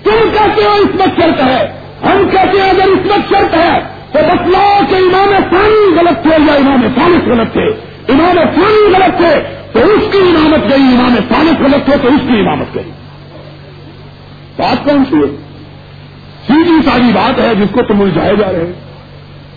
[0.04, 3.80] تم کہتے ہو عصمت شرط ہے، ہم کہتے ہیں اگر عصمت شرط ہے
[4.12, 7.66] تو بتلاؤ کہ امام ثانی غلط تھے یا امام صالح غلط تھے۔
[8.10, 12.22] امام ثانی غلط تھے۔ تو اس کی امامت گئی، امام صالح غلط تھے تو اس
[12.28, 12.91] کی امامت گئی۔
[14.57, 15.51] بات کون سی ہے؟
[16.47, 18.91] سیدھی ساری بات ہے جس کو تم الجھائے جا رہے ہیں۔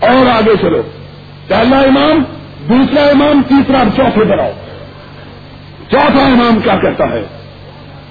[0.00, 0.82] اور آگے چلو۔
[1.48, 2.22] پہلا امام،
[2.68, 4.50] دوسرا امام، تیسرا چوتھے پر آؤ۔
[5.90, 7.22] چوتھا امام کیا کہتا ہے؟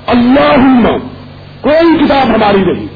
[0.08, 0.90] اللہ
[1.62, 2.88] کوئی کتاب ہماری نہیں۔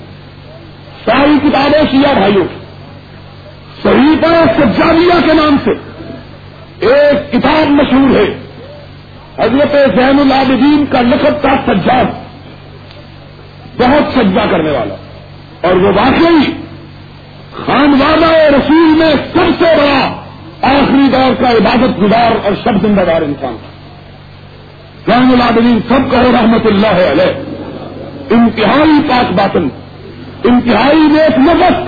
[1.05, 2.65] ساری کتابیں شیعہ بھائیوں کی۔
[3.83, 5.71] صحیح پر سجادیہ کے نام سے
[6.79, 8.46] ایک کتاب مشہور ہے۔
[9.39, 12.05] حضرت زین العابدین کا لقب تھا سجاد،
[13.77, 14.95] بہت سجا کرنے والا۔
[15.61, 16.51] اور وہ واقعی
[17.51, 20.23] خانوادہ رسول میں سب سے بڑا
[20.61, 23.77] آخری دور کا عبادت گزار اور سب زندہ دار انسان تھا۔
[25.05, 27.43] زین العابدین سب کہو رحمت اللہ علیہ۔
[28.29, 29.67] انتہائی پاک باطن،
[30.43, 31.81] انتہائی نیک نظر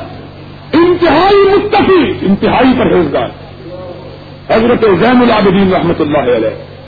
[0.74, 3.28] انتہائی متفی انتہائی پرہیزگار۔
[4.50, 6.79] حضرت زین العابدین رحمت اللہ علیہ۔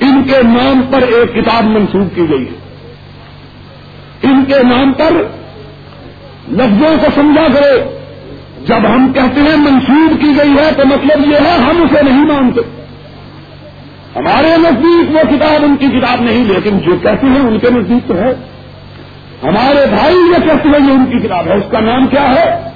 [0.00, 2.84] ان کے نام پر ایک کتاب منسوخ کی گئی ہے۔
[4.22, 5.10] ان کے نام پر
[6.48, 7.98] لفظوں کو سمجھا کرو۔
[8.66, 12.24] جب ہم کہتے ہیں منسوخ کی گئی ہے تو مطلب یہ ہے ہم اسے نہیں
[12.24, 12.60] مانتے۔
[14.16, 18.08] ہمارے نزدیک وہ کتاب ان کی کتاب نہیں، لیکن جو کہتے ہیں ان کے نزدیک
[18.08, 18.34] تو ہے۔
[19.42, 22.70] ہمارے بھائی یہ کہتے ہیں یہ ان کی کتاب ہے۔ اس کا نام کیا ہے؟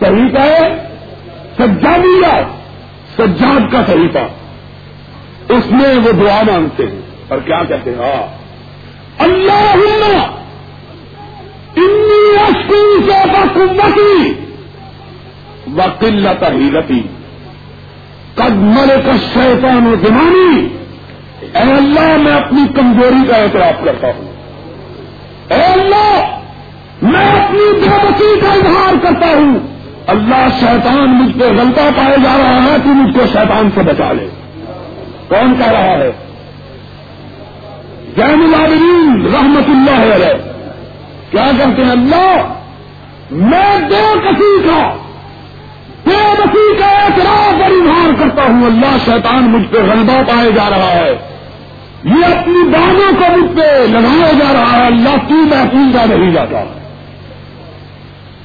[0.00, 0.58] صحیح ہے
[1.58, 2.42] سجادیہ۔
[3.16, 4.18] سجاد کا صحیفہ
[5.48, 8.46] اس میں وہ دعا مانگتے ہیں۔ اور کیا کہتے ہیں؟ ہاں۔
[9.18, 10.26] اللہ
[11.76, 12.36] انی
[13.06, 14.32] سے بقوتی
[15.74, 17.02] وقلت ہیلتی
[18.34, 20.68] قد مرے کا شیطان و زمانی
[21.40, 24.32] اے اللہ، میں اپنی کمزوری کا اعتراف کرتا ہوں۔
[25.48, 26.40] اے اللہ،
[27.02, 29.58] میں اپنی بے کا اظہار کرتا ہوں۔
[30.06, 34.12] اللہ، شیطان مجھ پہ غلطہ پائے جا رہا ہے، تو مجھ کو شیطان سے بچا
[34.12, 34.45] لے۔
[35.28, 36.10] کون کہہ رہا ہے؟
[38.16, 40.52] جین العابرین رحمت اللہ علیہ۔
[41.30, 42.54] کیا کہتے ہیں؟ اللہ،
[43.30, 44.96] میں بے کسی کا
[46.06, 50.70] بے بسی کا اعتراف اور اظہار کرتا ہوں۔ اللہ شیطان مجھ پہ غلبہ پائے جا
[50.70, 51.10] رہا ہے۔
[52.04, 56.64] یہ اپنی دانوں کو مجھ پہ لگایا جا رہا ہے۔ اللہ کی محفوظ نہیں جاتا۔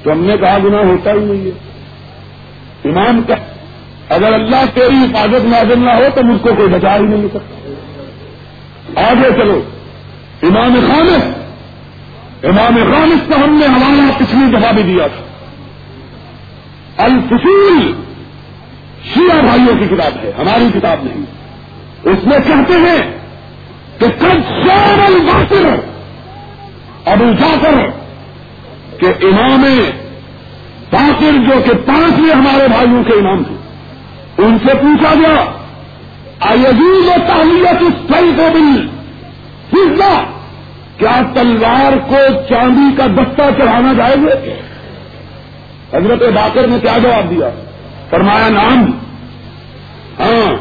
[0.04, 1.72] تو ہم نے کہا گنا ہوتا ہی نہیں ہے۔
[2.90, 3.36] امام کا
[4.12, 7.72] اگر اللہ تیری حفاظت نازل نہ ہو تو مجھ کو کوئی بچا ہی نہیں سکتا۔
[9.08, 9.62] آگے چلو۔
[10.44, 11.24] امام خانس
[12.44, 15.24] امام خانس کا ہم نے حوالہ پچھلی دفعہ بھی دیا تھا۔
[17.04, 17.94] الفصول
[19.14, 21.26] شیعہ بھائیوں کی کتاب ہے، ہماری کتاب نہیں۔
[22.04, 23.20] اس میں کہتے ہیں
[24.00, 25.76] کہ کب شور الباطر
[27.06, 27.74] ابو جاکر
[28.98, 29.66] کہ امام
[30.92, 33.61] باقر جو کہ پانچویں ہمارے بھائیوں کے امام تھے۔
[34.46, 35.52] ان سے پوچھا گیا
[36.40, 38.88] آیزیز و تعلیت اس پھل کو بھی
[39.74, 40.24] حصہ،
[40.98, 42.16] کیا تلوار کو
[42.50, 44.54] چاندی کا دستہ چڑھانا جائے گا؟
[45.98, 47.50] حضرت باقر نے کیا جواب دیا؟
[48.10, 48.92] فرمایا نام
[50.20, 50.52] ہاں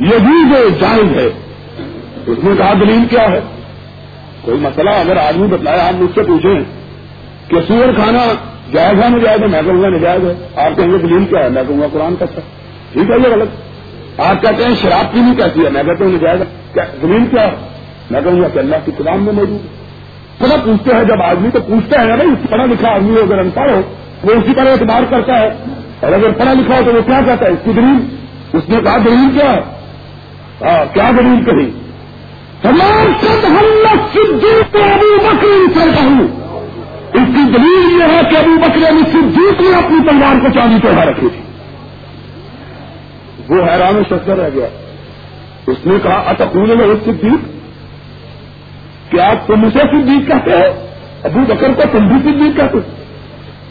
[0.00, 1.26] یہ جو جائز ہے،
[2.26, 3.40] اس نے کہا دلیل کیا ہے؟
[4.42, 6.60] کوئی مسئلہ اگر آدمی بتلایا آپ مجھ سے پوچھیں
[7.48, 8.24] کہ سور کھانا
[8.72, 11.48] جائز ہے نجائز ہے میں کہوں گا نجائز ہے، آپ کہیں گے دلیل کیا ہے؟
[11.48, 12.57] میں کہوں گا قرآن کا سر۔
[12.92, 13.48] ٹھیک ہے یہ غلط۔
[14.20, 16.46] آپ کہتے ہیں شراب پینی کیسی ہے۔ میں کہتا ہوں نجائز ہے۔
[17.02, 17.56] دلیل کیا ہے؟
[18.10, 19.78] میں کہوں گا کہ اللہ کی کتاب میں موجود ہے۔
[20.64, 23.70] پوچھتے ہیں، جب آدمی تو پوچھتا ہے نا بھائی پڑھا لکھا آدمی ہو اگر انپڑھ
[23.70, 23.80] ہو،
[24.22, 25.46] وہ اسی پر اعتبار کرتا ہے۔
[26.00, 28.16] اور اگر پڑھا لکھا ہو تو وہ کیا کہتا ہے؟ اس کی دلیل۔
[28.52, 29.60] اس نے کہا، دلیل کیا ہے؟
[30.60, 31.70] ہاں، کیا دلیل کہی؟
[32.62, 36.26] تمام سب ہم صدیق ابو بکری سے کہوں۔
[37.12, 40.88] اس کی دلیل یہ ہے کہ ابو بکر علی صدیق نے اپنی تلوار کو چاندی
[40.88, 41.47] چڑھا رکھی تھی۔
[43.48, 44.66] وہ حیران و شکر رہ گیا۔
[45.66, 47.48] اس نے کہا، اتقول میں صدیق؟
[49.10, 50.86] کیا تم اسے صدیق کہتے ہو
[51.22, 52.78] ابو بکر کو تم بھی صدیق کہتے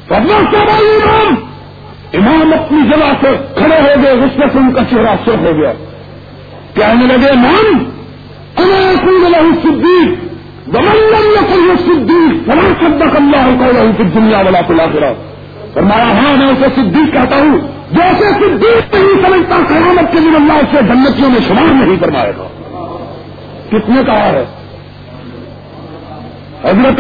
[0.08, 1.36] کرنا کیا امام؟
[2.14, 5.58] امام اپنی جگہ سے کھڑے ہو گئے، اس میں سے ان کا چہرہ سر ہو
[5.58, 5.74] گیا۔
[6.74, 7.84] کہنے لگے، امام
[9.18, 10.28] له صدیق؟
[10.76, 14.62] ومن لم صدیق؟ فلا صدق الله قوله في الدنيا ولا
[15.74, 20.54] فرمایا ہاں میں اسے صدیق کہتا ہوں۔ جیسے صدیق نہیں سمجھتا، قیامت کے دن اللہ
[20.54, 22.48] اسے جنتیوں میں شمار نہیں فرمائے گا۔
[23.70, 24.46] کس نے کہا ہے؟
[26.64, 26.98] حضرت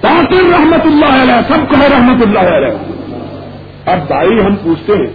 [0.00, 2.92] تاطر رحمت اللہ علیہ، سب کہو رحمت اللہ علیہ۔
[3.86, 5.06] اب بھائی، ہم پوچھتے ہیں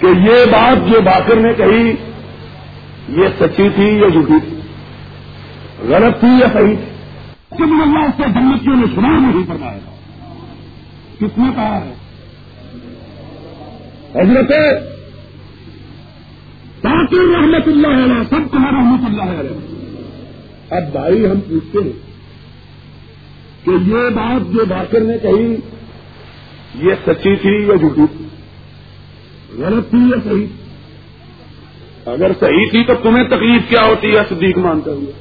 [0.00, 1.94] کہ یہ بات جو باقر نے کہی،
[3.08, 4.60] یہ سچی تھی یا جھوٹی تھی؟
[5.88, 9.90] غلط تھی یا صحیح تھی؟ اللہ اس سے جنتیوں نے سنا نہیں فرمایا گا۔
[11.20, 11.94] کس نے کہا ہے
[14.14, 14.52] حضرت
[16.82, 19.58] باقر رحمت اللہ علیہ، سب کہا رحمت اللہ علیہ؟
[20.70, 21.92] اب بھائی ہم پوچھتے ہیں
[23.64, 25.56] کہ یہ بات جو باقر نے کہی،
[26.86, 32.94] یہ سچی تھی یا جھوٹی؟ تھی غلط تھی یا صحیح؟ تھی اگر صحیح تھی تو
[33.02, 35.12] تمہیں تکلیف کیا ہوتی ہے، صدیق مانتے ہوئے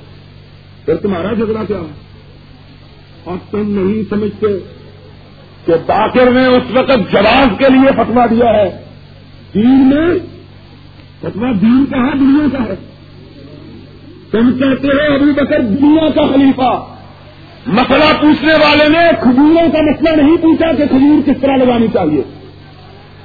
[0.86, 1.94] پھر تمہارا جھگڑا کیا ہے؟
[3.24, 4.48] اور تم نہیں سمجھتے
[5.66, 8.84] کہ باقر نے اس وقت جواز کے لیے فتوا دیا ہے۔
[9.54, 10.20] دین میں
[11.22, 12.76] فتوا دین کا ہے، دنیا کا ہے۔
[14.32, 16.86] تم کہتے ہو ابھی بکر دنیا کا خلیفہ۔
[17.68, 22.22] مسئلہ پوچھنے والے نے کھجوروں کا مسئلہ نہیں پوچھا کہ کھجور کس طرح لگانی چاہیے۔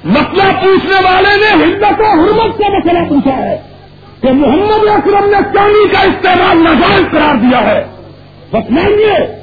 [0.03, 3.57] مسئلہ پوچھنے والے نے ہندت و حرمت کا مسئلہ پوچھا ہے
[4.21, 7.85] کہ محمد اکرم نے چاندی کا استعمال ناجائز قرار دیا ہے۔
[8.51, 9.38] بتلائیے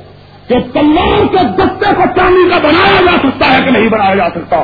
[0.48, 4.28] کہ تلوار کے دستے کو چاندی کا بنایا جا سکتا ہے کہ نہیں بنایا جا
[4.30, 4.56] سکتا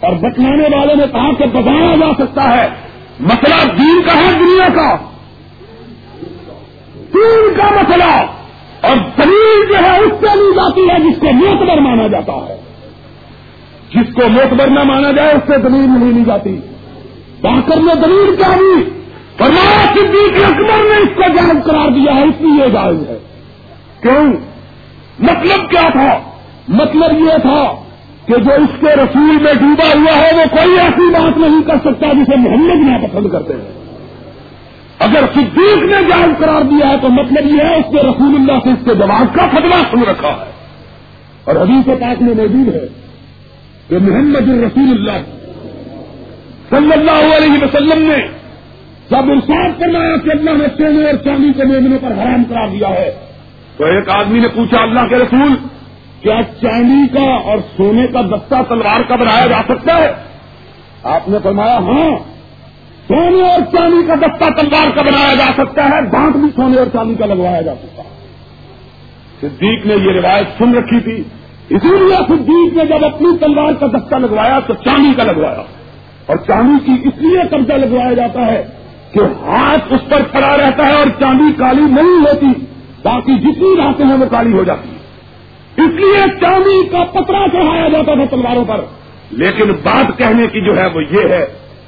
[0.00, 2.68] اور بتلانے والے نے کہا کہ بتایا جا سکتا ہے۔
[3.20, 4.96] مسئلہ دین کا ہے دنیا کا۔
[7.14, 8.26] دین کا مسئلہ۔
[8.80, 12.60] اور دلیل جو ہے اس سے لی جاتی ہے جس کو موتبر مانا جاتا ہے۔
[13.94, 16.60] جس کو موتبر نہ مانا جائے اس سے دلیل نہیں لی جاتی۔
[17.40, 18.90] باقر نے دلیل کیا دی
[19.38, 23.18] فرمایا صدیق اکبر نے اس کو جائز قرار دیا ہے، اس لیے جائز ہے۔
[24.02, 24.51] کیوں؟
[25.22, 26.20] مطلب کیا تھا؟
[26.68, 27.74] مطلب یہ تھا
[28.26, 31.76] کہ جو اس کے رسول میں ڈوبا ہوا ہے، وہ کوئی ایسی بات نہیں کر
[31.76, 33.82] سکتا جسے محمد نہ پسند کرتے ہیں۔
[34.98, 38.52] اگر صدیق نے جائز قرار دیا ہے، تو مطلب یہ ہے اس کے رسول اللہ
[38.64, 40.52] سے اس کے جواب کا فتوا سن رکھا ہے۔
[41.44, 42.88] اور ابھی سے پاک میں موجود ہے
[43.88, 45.22] کہ محمد الرسول اللہ
[46.70, 48.16] صلی اللہ علیہ وسلم نے
[49.10, 52.88] جب ارشاد فرمایا کہ اللہ نے سونے اور چاندی کے میمنے پر حرام کرا دیا
[52.88, 53.21] ہے۔
[53.76, 55.54] تو ایک آدمی نے پوچھا اللہ کے رسول،
[56.22, 60.12] کیا چاندی کا اور سونے کا دستہ تلوار کا بنایا جا سکتا ہے؟
[61.02, 62.16] آپ نے فرمایا ہاں
[63.08, 66.86] سونے اور چاندی کا دستہ تلوار کا بنایا جا سکتا ہے؟ دانت بھی سونے اور
[66.92, 68.08] چاندی کا لگوایا جا سکتا ہے۔
[69.40, 71.22] صدیق نے یہ روایت سن رکھی تھی۔
[71.68, 75.62] اسی لیے صدیق نے جب اپنی تلوار کا دستہ لگوایا تو چاندی کا لگوایا۔
[76.26, 78.64] اور چاندی کی اس لیے قبضہ لگوایا جاتا ہے
[79.12, 82.64] کہ ہاتھ اس پر کھڑا رہتا ہے اور چاندی کالی نہیں ہوتی۔
[83.04, 85.02] باقی جتنی راتیں ہیں وہ کالی ہو جاتی ہیں۔
[85.76, 88.80] اس لیے چاندی کا پترا چڑھایا جاتا تھا تلواروں پر۔
[89.30, 91.46] لیکن بات کہنے کی جو ہے وہ یہ ہے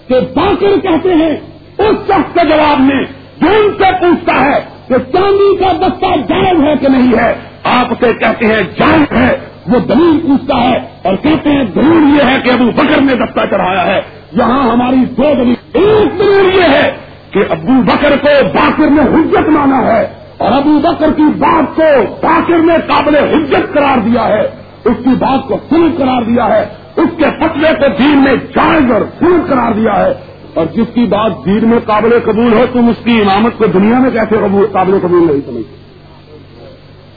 [0.09, 1.37] کہ باقر کہتے ہیں،
[1.79, 3.05] اس شخص کے جواب میں
[3.41, 7.35] جو ان سے پوچھتا ہے کہ چاندی کا دستہ جائز ہے کہ نہیں ہے،
[7.65, 12.31] آپ اسے کہتے ہیں جائز ہے۔ وہ دلیل پوچھتا ہے اور کہتے ہیں دلیل یہ
[12.31, 14.01] ہے کہ ابو بکر نے دستہ چڑھایا ہے۔
[14.33, 16.93] یہاں ہماری دو دلیل۔ ایک دلیل یہ ہے
[17.31, 22.17] کہ ابو بکر کو باقر نے حجت مانا ہے۔ اور ابو بکر کی بات کو
[22.23, 24.43] باقر نے قابل حجت قرار دیا ہے،
[24.85, 26.63] اس کی بات کو سن قرار دیا ہے،
[26.97, 30.15] اس کے فتوے کو دین میں جائز اور سن قرار دیا ہے۔
[30.55, 33.99] اور جس کی بات دین میں قابل قبول ہو، تم اس کی امامت کو دنیا
[33.99, 34.37] میں کیسے
[34.73, 35.77] قابل قبول نہیں سمجھتے؟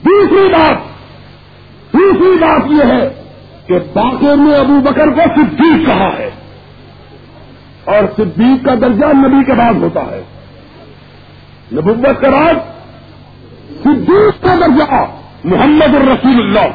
[0.05, 0.73] دوسری بات
[1.93, 3.09] دوسری بات یہ ہے
[3.67, 6.29] کہ باقر نے ابو بکر کو صدیق کہا ہے۔
[7.85, 10.23] اور صدیق کا درجہ نبی کے بعد ہوتا ہے۔
[11.73, 12.53] نبوت کے بعد
[13.87, 15.05] صدیق کا درجہ
[15.43, 16.67] محمد الرسول اللہ۔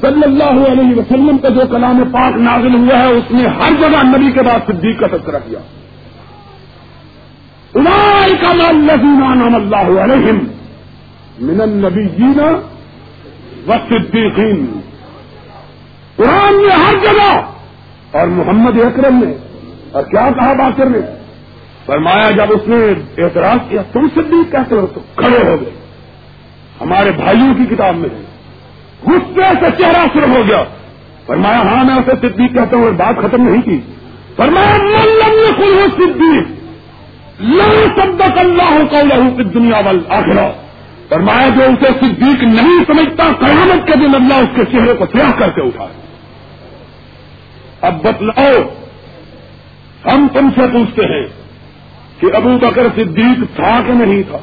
[0.00, 4.16] صلی اللہ علیہ وسلم کا جو کلام پاک نازل ہوا ہے، اس نے ہر جگہ
[4.16, 5.58] نبی کے بعد صدیق کا تذکرہ کیا۔
[8.40, 10.38] کا نام اللہ علیہم
[11.38, 12.40] من النبیین
[13.68, 14.80] و صدیقین۔
[16.16, 17.40] قرآن نے ہر جگہ،
[18.12, 19.32] اور محمد اکرم نے،
[19.92, 20.98] اور کیا کہا باقر نے؟
[21.86, 22.76] فرمایا جب اس نے
[23.24, 25.79] اعتراض کیا، تم صدیق کیسے ہو تو کھڑے ہو گئے۔
[26.80, 28.22] ہمارے بھائیوں کی کتاب میں ہے
[29.06, 30.64] غصے سے چہرہ شروع ہو گیا۔
[31.26, 33.80] فرمایا ہاں میں اسے صدیق کہتا ہوں بات ختم نہیں کی۔
[34.36, 36.48] فرمایا، من کل ہو صدیق،
[37.40, 40.50] لن صدق اللہ کو لہو کی دنیا وال آخرا
[41.08, 45.30] فرمایا، جو اسے صدیق نہیں سمجھتا، قیامت کے دن اللہ اس کے چہرے کو سیاہ
[45.38, 45.86] کر کے اٹھا
[47.80, 48.54] اب بتلاؤ،
[50.04, 51.26] ہم تم سے پوچھتے ہیں
[52.20, 54.38] کہ ابو بکر صدیق تھا کہ نہیں تھا؟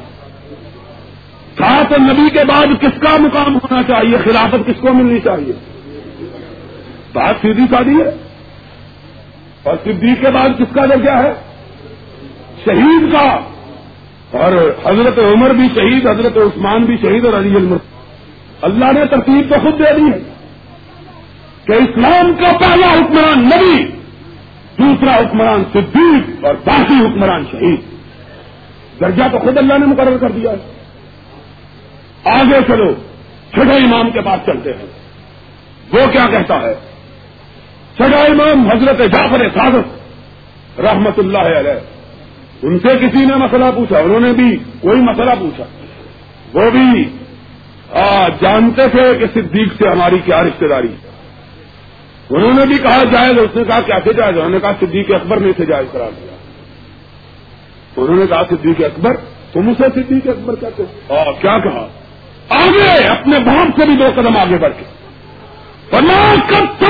[1.58, 5.54] تھا تو نبی کے بعد کس کا مقام ہونا چاہیے؟ خلافت کس کو ملنی چاہیے؟
[7.14, 8.28] بات سیدھی سادی ہے۔
[9.64, 11.34] اور صدیق کے بعد کس کا درجہ ہے؟
[12.66, 13.40] شہید کا۔
[14.32, 14.52] اور
[14.86, 17.78] حضرت عمر بھی شہید، حضرت عثمان بھی شہید اور علی المر۔
[18.62, 20.34] اللہ نے ترتیب تو خود دے دی ہے
[21.66, 23.84] کہ اسلام کا پہلا حکمران نبی،
[24.80, 27.82] دوسرا حکمران صدیق اور باقی حکمران شہید۔
[29.00, 30.77] درجہ تو خود اللہ نے مقرر کر دیا ہے۔
[32.32, 32.94] آگے چلو
[33.50, 34.86] چھٹا امام کے پاس چلتے ہیں۔
[35.92, 36.74] وہ کیا کہتا ہے؟
[37.96, 41.80] چھٹا امام حضرت جعفر صادق رحمت اللہ علیہ،
[42.62, 45.64] ان سے کسی نے مسئلہ پوچھا؟ انہوں نے بھی کوئی مسئلہ پوچھا۔
[46.54, 47.04] وہ بھی
[48.42, 50.94] جانتے تھے کہ صدیق سے ہماری کیا رشتے داری
[52.30, 55.40] انہوں نے بھی کہا، جائز اس نے کہا کیسے جائز انہوں نے کہا، صدیق اکبر
[55.40, 56.36] نے اسے جائز قرار دیا۔
[58.02, 59.16] انہوں نے کہا، صدیق اکبر،
[59.54, 61.88] تم اسے صدیق اکبر کہتے اور کیا کہا؟
[62.50, 64.98] آگے اپنے باپ سے بھی دو قدم آگے بڑھ کے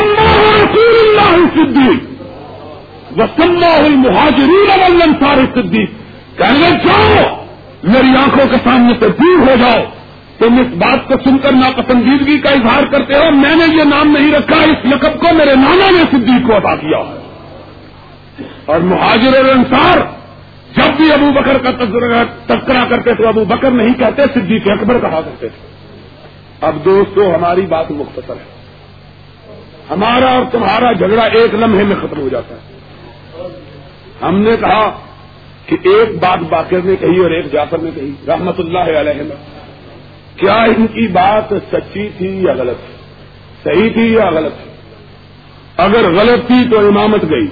[0.01, 2.21] رسول اللہ صدیق
[3.17, 5.89] وسلم المہاجرین والانصار صدیق۔
[6.37, 7.45] کہنے جاؤ،
[7.83, 9.83] میری آنکھوں کے سامنے سے دور ہو جاؤ۔
[10.37, 14.11] تم اس بات کو سن کر ناپسندیدگی کا اظہار کرتے ہو۔ میں نے یہ نام
[14.11, 17.27] نہیں رکھا، اس لقب کو میرے نانا نے صدیق کو عطا کیا ہے۔
[18.65, 19.97] اور مہاجر اور انصار
[20.75, 21.71] جب بھی ابو بکر کا
[22.47, 25.67] تذکرہ کرتے تھے ابو بکر نہیں کہتے، صدیق اکبر کہا کرتے تھے۔
[26.61, 28.57] اب دوستو، ہماری بات مختصر ہے۔
[29.89, 32.77] ہمارا اور تمہارا جھگڑا ایک لمحے میں ختم ہو جاتا ہے۔
[34.21, 34.99] ہم نے کہا
[35.65, 39.33] کہ ایک بات باقر نے کہی اور ایک جعفر نے کہی، رحمت اللہ علیہ۔
[40.35, 42.93] کیا ان کی بات سچی تھی یا غلط؟ تھی
[43.63, 44.71] صحیح تھی یا غلط؟ تھی
[45.77, 47.47] اگر غلط تھی تو امامت گئی۔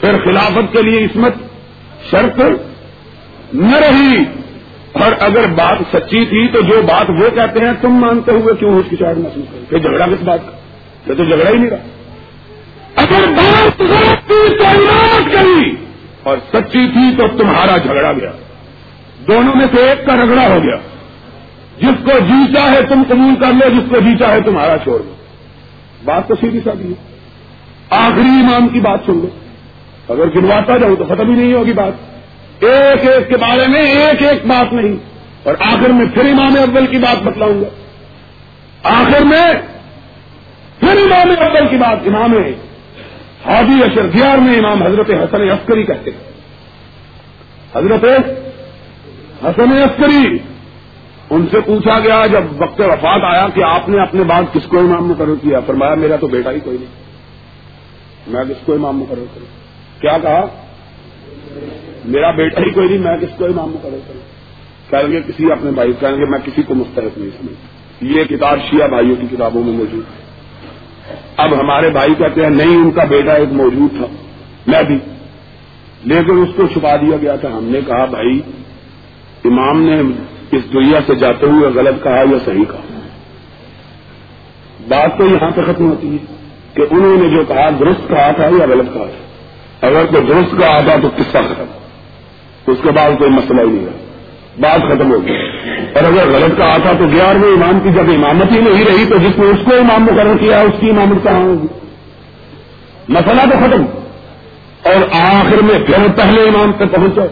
[0.00, 1.34] پھر خلافت کے لیے عصمت
[2.10, 2.40] شرط
[3.54, 4.24] نہ رہی۔
[4.92, 8.74] اور اگر بات سچی تھی تو جو بات وہ کہتے ہیں، تم مانتے ہوئے کیوں
[8.74, 10.52] اس کی شاید محسوس کریں کہ جھگڑا کس بات کا؟
[11.06, 11.76] یہ تو جھگڑا ہی نہیں رہا۔
[12.96, 15.76] اگر بات غلط تھی تو عمارت کری۔
[16.22, 18.30] اور سچی تھی تو تمہارا جھگڑا گیا۔
[19.28, 20.76] دونوں میں سے ایک کا رگڑا ہو گیا۔
[21.78, 25.14] جس کو جی چاہے تم قبول کر لو جس کو جی چاہے تمہارا چھوڑ دو۔
[26.04, 27.18] بات تو سیدھی سادی ہے۔
[27.90, 29.28] آخری امام کی بات سن لو۔
[30.08, 31.92] اگر گنواتا جاؤں تو ختم ہی نہیں ہوگی بات۔
[32.64, 34.96] ایک ایک کے بارے میں ایک ایک بات نہیں۔
[35.42, 37.68] اور آخر میں پھر امام اول کی بات بتلاؤں گا۔
[38.82, 39.46] آخر میں
[40.80, 42.32] پھر امام اول کی بات امام
[43.44, 46.32] حاضی اشر دیار میں امام حضرت حسن عسکری کہتے ہیں۔
[47.74, 48.04] حضرت
[49.44, 50.38] حسن عسکری،
[51.30, 54.78] ان سے پوچھا گیا جب وقت وفات آیا کہ آپ نے اپنے بعد کس کو
[54.78, 57.02] امام مقرر کیا؟ فرمایا، میرا تو بیٹا ہی کوئی نہیں۔
[58.26, 59.61] میں کس کو امام مقرر کروں؟
[60.02, 60.46] کیا کہا؟
[62.04, 64.42] میرا بیٹا ہی کوئی نہیں، میں کس کو امام مقرر کروں؟
[64.90, 68.58] کہیں گے کسی اپنے بھائی کہیں گے میں کسی کو مسترد نہیں سمجھ یہ کتاب
[68.70, 70.22] شیعہ بھائیوں کی کتابوں میں موجود ہے۔
[71.36, 74.06] اب ہمارے بھائی کہتے ہیں، نہیں، ان کا بیٹا ایک موجود تھا،
[74.66, 74.98] میں بھی۔
[76.04, 78.40] لیکن اس کو چھپا دیا گیا تھا۔ ہم نے کہا، بھائی،
[79.44, 80.00] امام نے
[80.52, 82.98] اس دنیا سے جاتے ہوئے غلط کہا یا صحیح کہا؟
[84.88, 86.34] بات تو یہاں پہ ختم ہوتی ہے
[86.74, 89.31] کہ انہوں نے جو کہا، درست کہا تھا یا غلط کہا تھا؟
[89.82, 91.64] اگر کوئی درست کہا تھا تو قصہ ختم
[92.66, 93.98] اس کے بعد کوئی مسئلہ ہی نہیں رہا
[94.60, 95.36] بات ختم ہو گئی۔
[95.94, 99.16] اور اگر غلط کہا تھا تو گیارہویں امام کی جب امامت ہی نہیں رہی تو
[99.16, 101.66] جس نے اس کو امام مقرر کیا، اس کی امامت کہاں ہوگی؟
[103.08, 103.84] مسئلہ تو ختم۔
[104.82, 107.22] اور آخر میں پھر پہلے امام تک پہنچا۔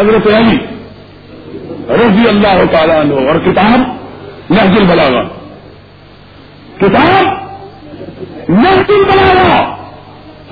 [0.00, 0.56] حضرت علی
[1.90, 3.96] رضی اللہ تعالیٰ عنہ، اور کتاب
[4.50, 5.22] نحج البلاغا
[6.78, 7.24] کتاب
[8.48, 9.83] نحج البلاغا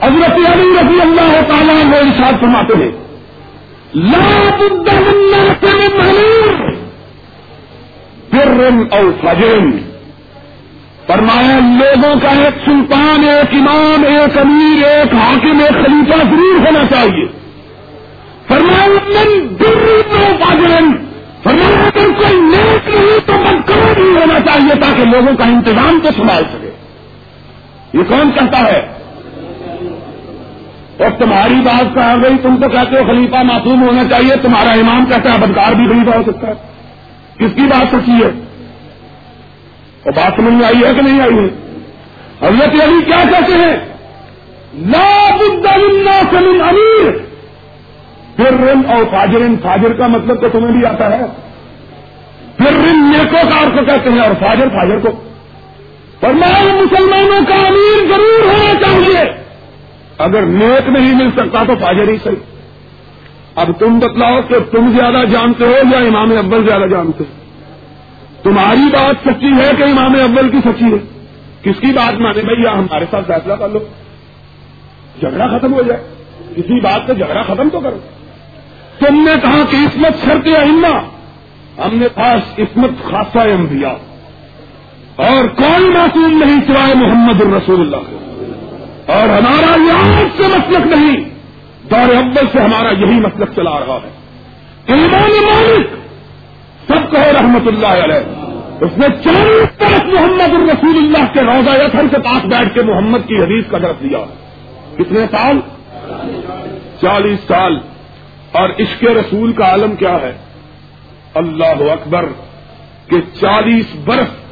[0.02, 2.90] حضرت علی رضی اللہ تعالیٰ عنہ ارشاد فرماتے ہیں،
[3.94, 4.28] لا
[4.58, 5.40] بد من
[8.32, 9.70] برن اور فجرن
[11.06, 16.84] فرمایا، لوگوں کا ایک سلطان، ایک امام، ایک امیر، ایک حاکم، ایک خلیفہ ضرور ہونا
[16.90, 17.26] چاہیے۔
[18.48, 18.86] فرمایا
[20.38, 20.90] فاجرن
[21.42, 26.10] فرمایا، اگر کوئی نیک نہیں تو بدکار نہیں ہونا چاہیے تاکہ لوگوں کا انتظام تو
[26.16, 26.70] سنبھال سکے۔
[27.98, 28.80] یہ کون کہتا ہے؟
[30.98, 35.04] اور تمہاری بات کہا گئی، تم تو کہتے ہو خلیفہ معصوم ہونا چاہیے، تمہارا امام
[35.06, 36.52] کہتا ہے بدکار بھی خلیفہ ہو سکتا ہے۔
[37.38, 38.30] کس کی بات سچی ہے؟
[40.04, 41.62] اور بات سمجھ میں آئی ہے کہ نہیں آئی ہے؟
[42.46, 43.76] حضرت علی کیا کہتے ہیں؟
[44.74, 47.10] لا سلیم امیر۔
[48.36, 51.24] پھر رن اور فاجرن، فاجر کا مطلب تو تمہیں بھی آتا ہے۔
[52.56, 55.08] پھر رن نیکو کار کو کہتے ہیں اور فاجر فاجر کو۔
[56.20, 59.41] پر مسلمانوں کا امیر ضرور ہونا چاہیے۔
[60.22, 62.36] اگر نیک نہیں مل سکتا تو فاجر ہی صحیح۔
[63.54, 67.42] اب تم بتلاؤ کہ تم زیادہ جانتے ہو یا امام اول زیادہ جانتے ہو؟
[68.42, 71.22] تمہاری بات سچی ہے کہ امام اول کی سچی ہے؟
[71.62, 73.78] کس کی بات مانے بھائی؟ یا ہمارے ساتھ فیصلہ کر لو۔
[75.20, 76.02] جھگڑا ختم ہو جائے۔
[76.56, 77.98] کسی بات سے جھگڑا ختم تو کرو۔
[78.98, 80.98] تم نے کہا کہ عصمت شرط اما
[81.86, 83.92] ہم نے کہا عصمت خاصا انبیاء۔
[85.16, 88.31] اور کوئی معصوم نہیں سوائے محمد الرسول اللہ۔
[89.06, 91.24] اور ہمارا یہاں سے مسلک نہیں،
[91.90, 94.10] دور اول سے ہمارا یہی مسلک چلا رہا ہے۔
[94.86, 95.86] ایمان مالک،
[96.88, 102.08] سب کہو رحمت اللہ علیہ۔ اس نے چالیس طرف محمد الرسول اللہ کے روزہ یتھر
[102.10, 104.18] کے پاس بیٹھ کے محمد کی حدیث کا درس دیا۔
[104.94, 105.60] کتنے سال؟
[107.00, 107.78] چالیس سال۔
[108.52, 110.32] اور عشق رسول کا عالم کیا ہے؟
[111.34, 112.24] اللہ اکبر،
[113.06, 114.51] کہ چالیس برس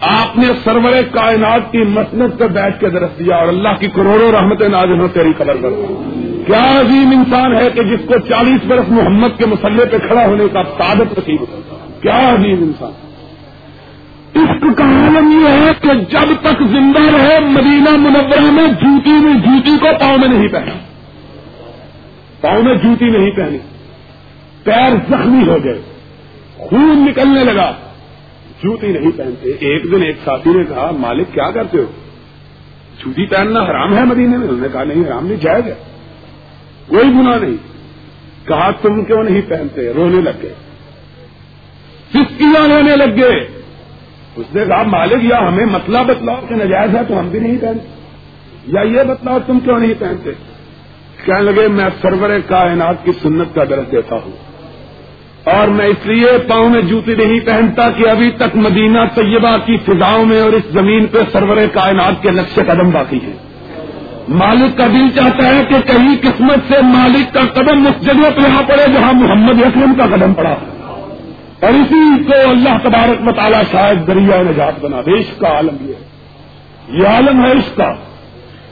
[0.00, 4.32] آپ نے سرور کائنات کی مسنت پہ بیٹھ کے درس دیا اور اللہ کی کروڑوں
[4.32, 5.70] رحمت نازم تیری خبر کر
[6.46, 10.44] کیا عظیم انسان ہے کہ جس کو چالیس برس محمد کے مسلح پہ کھڑا ہونے
[10.52, 11.44] کا تعدت نصیب
[12.02, 12.92] کیا عظیم انسان؟
[14.34, 19.34] اس کا عالم یہ ہے کہ جب تک زندہ رہے مدینہ منورہ میں جوتی میں
[19.34, 20.72] جوتی کو پاؤں میں نہیں پہنا۔
[22.40, 23.58] پاؤں میں جوتی نہیں پہنی۔
[24.64, 25.80] پیر زخمی ہو گئے۔
[26.56, 27.72] خون نکلنے لگا۔
[28.62, 31.84] جوتی نہیں پہنتے۔ ایک دن ایک ساتھی نے کہا، مالک، کیا کرتے ہو؟
[32.98, 35.74] جوتی پہننا حرام ہے مدینے میں؟ انہوں نے کہا، نہیں، حرام نہیں، جائز ہے۔
[36.88, 37.56] کوئی گنا نہیں۔
[38.48, 40.54] کہا، تم کیوں نہیں پہنتے؟ رونے لگ گئے۔
[42.08, 43.62] سسکیاں رونے لگ گئے؟
[44.36, 47.58] اس نے کہا، مالک، یا ہمیں مسئلہ بتلاؤ کہ نجائز ہے تو ہم بھی نہیں
[47.60, 47.88] پہنتے۔
[48.66, 50.30] یا یہ بتلاؤ، تم کیوں نہیں پہنتے؟
[51.24, 54.55] کہنے لگے، میں سرور کائنات کی سنت کا درد دیتا ہوں۔
[55.46, 59.76] اور میں اس لیے پاؤں میں جوتی نہیں پہنتا کہ ابھی تک مدینہ طیبہ کی
[59.76, 63.32] فضاؤں میں اور اس زمین پہ سرور کائنات کے نقش قدم باقی ہے
[64.28, 68.40] مالک کا دل چاہتا ہے کہ کہیں قسمت سے مالک کا قدم اس جگہ پہ
[68.40, 70.54] یہاں پڑے جہاں محمد اکرم کا قدم پڑا۔
[71.60, 75.94] اور اسی کو اللہ تبارک مطالعہ شاید دریا نجات بنا دے، عشق کا عالم یہ
[76.88, 77.94] یہ عالم ہے عشق کا۔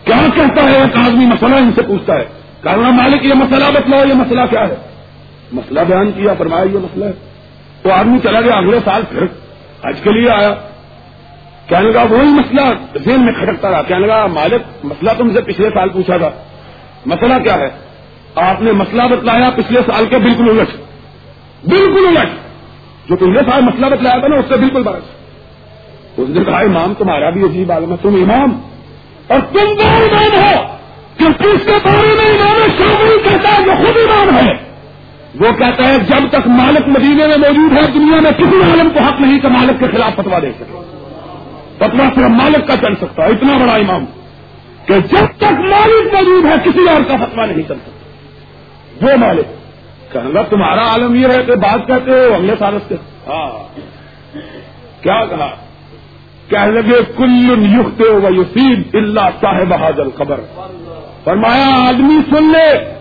[0.04, 2.24] کیا کہتا ہے ایک آدمی مسئلہ ان سے پوچھتا ہے
[2.62, 4.93] کہنا مالک یہ مسئلہ بتلاؤ، یہ مسئلہ کیا ہے؟
[5.54, 7.12] مسئلہ بیان کیا، فرمایا یہ مسئلہ ہے۔
[7.82, 9.24] تو آدمی چلا گیا اگلے سال پھر
[9.84, 10.54] حج کے لیے آیا۔
[11.68, 12.60] کہنے لگا، وہی مسئلہ
[13.04, 16.30] ذہن میں کھٹکتا رہا۔ کہنے لگا، مالک، مسئلہ تم سے پچھلے سال پوچھا تھا۔
[17.06, 17.68] مسئلہ کیا ہے؟
[18.34, 20.68] آپ نے مسئلہ بتلایا پچھلے سال کے بالکل الٹ
[21.68, 22.28] بالکل الٹ
[23.08, 25.02] جو پچھلے سال مسئلہ بتلایا تھا نا، اس سے بالکل برس
[26.16, 28.60] اس نے کہا، امام، تمہارا بھی عجیب عالم ہے۔ تم امام۔
[29.28, 30.76] اور تم وہ امام ہو
[31.18, 34.73] کہ اس کے بارے میں امام شامل کہتا ہے جو خود امام ہے۔
[35.40, 39.00] وہ کہتا ہے، جب تک مالک مدینے میں موجود ہے، دنیا میں کسی عالم کو
[39.00, 40.82] حق نہیں کہ مالک کے خلاف فتوا دے سکے۔
[41.78, 44.04] فتوا صرف مالک کا چل سکتا ہے، اتنا بڑا امام
[44.86, 48.04] کہ جب تک مالک موجود ہے، کسی اور کا فتوا نہیں چل سکتا۔
[49.06, 49.46] وہ مالک
[50.12, 52.94] کہنے لگا تمہارا عالم یہ ہے کہ بات کہتے ہو، اگلے سال سے
[53.26, 53.78] ہاں۔
[55.02, 55.50] کیا کہا؟
[56.48, 60.40] کہنے لگے کل یوگتے ہو یسیب اللہ صاحب حاضر خبر
[61.24, 62.94] فرمایا، آدمی سن لے۔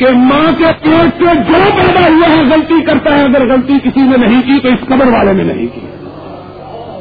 [0.00, 4.00] کہ ماں کے پیٹ سے جو پیدا ہوا ہے، غلطی کرتا ہے، اگر غلطی کسی
[4.00, 5.80] نے نہیں کی، تو اس قبر والے نے نہیں کی۔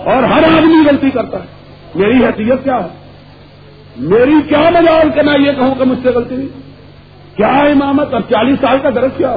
[0.05, 1.45] اور ہر آدمی غلطی کرتا ہے۔
[1.95, 2.87] میری حیثیت کیا ہے؟
[3.97, 6.47] میری کیا مجال کہ میں یہ کہوں کہ مجھ سے غلطی نہیں؟
[7.37, 9.35] کیا امامت اور چالیس سال کا درد کیا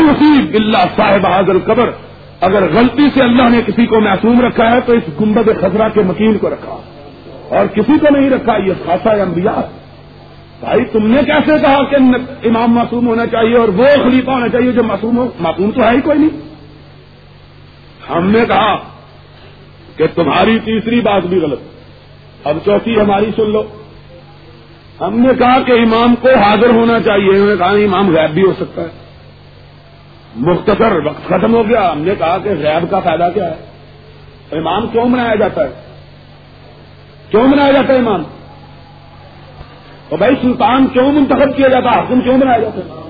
[0.00, 1.90] نصیب بلّہ صاحب حاضر قبر
[2.40, 6.00] اگر غلطی سے اللہ نے کسی کو معصوم رکھا ہے، تو اس گنبد خزرہ کے
[6.02, 6.80] مکین کو رکھا۔
[7.48, 9.85] اور کسی کو نہیں رکھا، یہ خاصا انبیاء۔
[10.60, 11.96] بھائی تم نے کیسے کہا کہ
[12.48, 15.90] امام معصوم ہونا چاہیے اور وہ خلیفہ ہونا چاہیے جو معصوم ہو؟ معصوم تو ہے
[15.90, 16.40] ہی کوئی نہیں۔
[18.10, 18.76] ہم نے کہا
[19.96, 21.60] کہ تمہاری تیسری بات بھی غلط۔
[22.44, 23.62] اب چوتھی ہماری سن لو۔
[25.00, 28.42] ہم نے کہا کہ امام کو حاضر ہونا چاہیے۔ انہوں نے کہا امام غائب بھی
[28.42, 28.88] ہو سکتا ہے۔
[30.36, 33.66] مختصر وقت ختم ہو گیا۔ ہم نے کہا کہ غیب کا فائدہ کیا ہے؟
[34.52, 35.96] امام کیوں منایا جاتا ہے؟
[37.30, 38.22] کیوں منایا جاتا ہے امام؟
[40.08, 43.00] تو بھائی سلطان کیوں منتخب کیا جاتا حکم کیوں بنایا جاتا ہے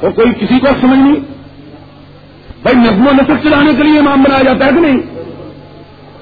[0.00, 1.36] تو کوئی کسی کو سمجھ نہیں؟
[2.62, 4.98] بھائی نظم و نسق چلانے کے لیے امام بنایا جاتا ہے کہ نہیں؟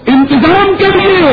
[0.06, 1.32] انتظام کے لیے،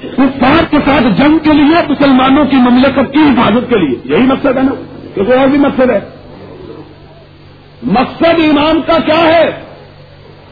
[0.00, 4.58] کفار کے ساتھ جنگ کے لیے، مسلمانوں کی مملکت کی حفاظت کے لیے۔ یہی مقصد
[4.58, 4.72] ہے نا؟
[5.14, 6.00] کیونکہ اور بھی مقصد ہے؟
[7.82, 9.50] مقصد امام کا کیا ہے؟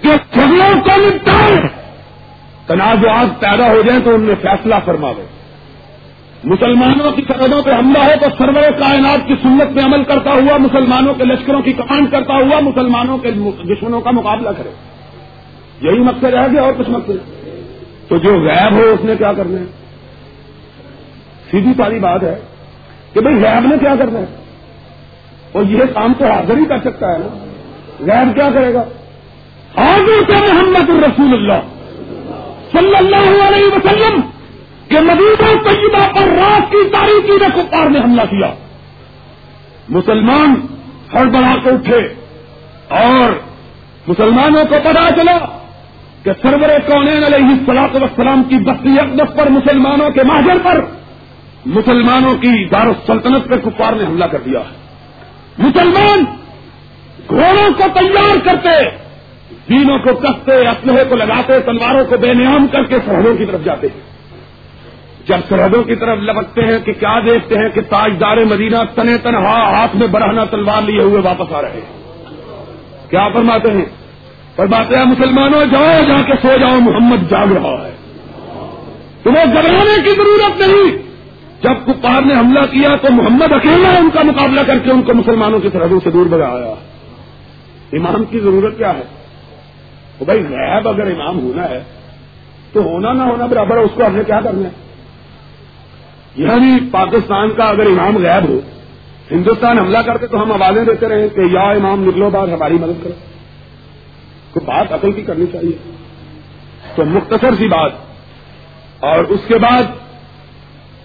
[0.00, 1.62] کہ جھگڑوں کو نپٹائے۔
[2.66, 5.29] تنازعات پیدا ہو جائیں تو ان میں فیصلہ فرما دے۔
[6.44, 10.56] مسلمانوں کی سرحدوں پہ حملہ ہو تو سرور کائنات کی سنت میں عمل کرتا ہوا،
[10.56, 13.30] مسلمانوں کے لشکروں کی کمانڈ کرتا ہوا، مسلمانوں کے
[13.74, 14.70] دشمنوں کا مقابلہ کرے۔
[15.80, 17.40] یہی مقصد ہے گیا اور کچھ مقصد
[18.08, 19.64] تو جو غیب ہو، اس نے کیا کرنا ہے؟
[21.50, 22.40] سیدھی ساری بات ہے
[23.12, 24.24] کہ بھائی غیب نے کیا کرنا ہے؟
[25.52, 27.46] اور یہ کام تو حاضر ہی کر سکتا ہے نا۔
[28.00, 28.84] غیر کیا کرے گا؟
[29.76, 31.60] حاضر سے محمد الرسول اللہ؟
[32.72, 34.20] صلی اللہ علیہ وسلم۔
[34.90, 38.54] کہ مدینہ طیبہ پر رات کی تاریخی نے کپار نے حملہ کیا۔
[39.88, 40.54] مسلمان
[41.14, 42.14] ہر بڑھا کے اٹھے
[42.88, 43.30] اور
[44.06, 45.38] مسلمانوں کو پتا چلا
[46.24, 50.84] کہ سرور کونین علیہ السلاط وسلام کی بستی اقدس پر مسلمانوں کے ماہر پر
[51.66, 54.76] مسلمانوں کی دار السلطنت پہ کپار نے حملہ کر دیا۔ ہے
[55.58, 56.24] مسلمان
[57.28, 58.90] گھوڑوں کو تیار کرتے،
[59.68, 63.64] دینوں کو کستے اسلحے کو لگاتے، تلواروں کو بے نیام کر کے سرحدوں کی طرف
[63.64, 64.09] جاتے۔ ہیں
[65.30, 69.70] جب سرحدوں کی طرف لپکتے ہیں کہ کیا دیکھتے ہیں کہ تاجدار مدینہ تنے تنہا
[69.70, 72.02] ہاتھ میں برہنا تلوار لیے ہوئے واپس آ رہے ہیں۔
[73.10, 73.84] کیا فرماتے ہیں؟
[74.56, 77.92] فرماتے ہیں، مسلمانوں، جاؤ جا کے سو جاؤ، محمد جاگ رہا ہے۔
[79.22, 81.10] تمہیں گھبرانے کی ضرورت نہیں۔
[81.62, 85.14] جب کپار نے حملہ کیا تو محمد اکیلا ان کا مقابلہ کر کے ان کو
[85.14, 86.74] مسلمانوں کی سرحدوں سے دور بگایا
[87.92, 89.02] امام کی ضرورت کیا ہے؟
[90.18, 91.82] تو بھائی غیب اگر امام ہونا ہے
[92.72, 94.89] تو ہونا نہ ہونا برابر ہے، اس کو ہم نے کیا کرنا ہے؟
[96.36, 98.60] یعنی پاکستان کا اگر امام غیب ہو،
[99.30, 103.04] ہندوستان حملہ کرتے تو ہم آوازیں دیتے رہے کہ یا امام نکلو بات ہماری مدد
[103.04, 103.12] کرو۔
[104.52, 105.92] تو بات عقل کی کرنی چاہیے۔
[106.94, 107.92] تو مختصر سی بات۔
[109.00, 109.82] اور اس کے بعد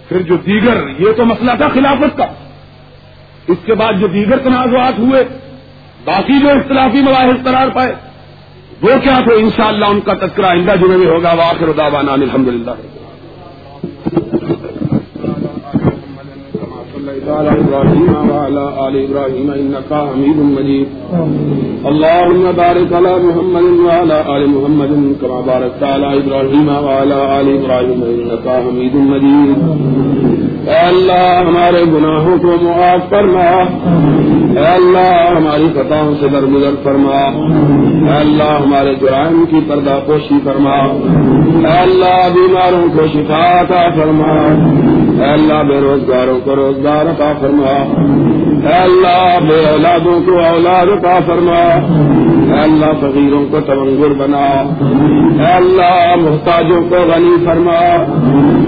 [0.08, 2.26] پھر جو دیگر، یہ تو مسئلہ تھا خلافت کا۔
[3.48, 5.24] اس کے بعد جو دیگر تنازعات ہوئے،
[6.04, 7.94] باقی جو اختلافی مواحد قرار پائے،
[8.82, 12.70] وہ کیا تھے؟ انشاءاللہ ان کا تذکرہ آئندہ جمعے میں ہوگا واخر دعوانا الحمد للہ
[17.24, 21.14] على إبراهيم وعلى آل إبراهيم إنك حميد مجيد.
[21.84, 28.48] اللهم بارك على محمد وعلى آل محمد كما باركت على إبراهيم وعلى آل إبراهيم إنك
[28.48, 29.62] حميد مجيد.
[30.68, 33.64] اے اللہ ہمارے گناہوں کو معاف فرما۔
[34.60, 37.18] اے اللہ ہماری خطاؤں سے درگزر فرما۔
[38.12, 40.76] اے اللہ ہمارے جرائم کی پردہ پوشی فرما۔
[41.68, 44.48] اے اللہ بیماروں کو شفا عطا فرما۔
[45.18, 48.00] اے اللہ بے روزگاروں کو روزگار عطا فرما۔
[48.68, 51.78] اے اللہ بے اولادوں کو اولاد عطا فرما۔
[52.54, 54.46] اے اللہ فقیروں کو تمنگر بنا۔
[55.38, 58.04] اے اللہ محتاجوں کو غنی فرما۔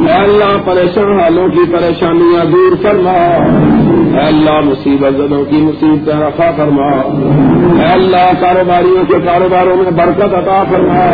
[0.06, 3.36] اے اللہ پریشان حالوں کی پریشانیاں دور فرما۔
[4.18, 6.90] اے اللہ مصیبت زدوں کی مصیبت رفا فرما۔
[7.82, 11.04] اے اللہ کاروباریوں کے کاروباروں میں برکت عطا فرما۔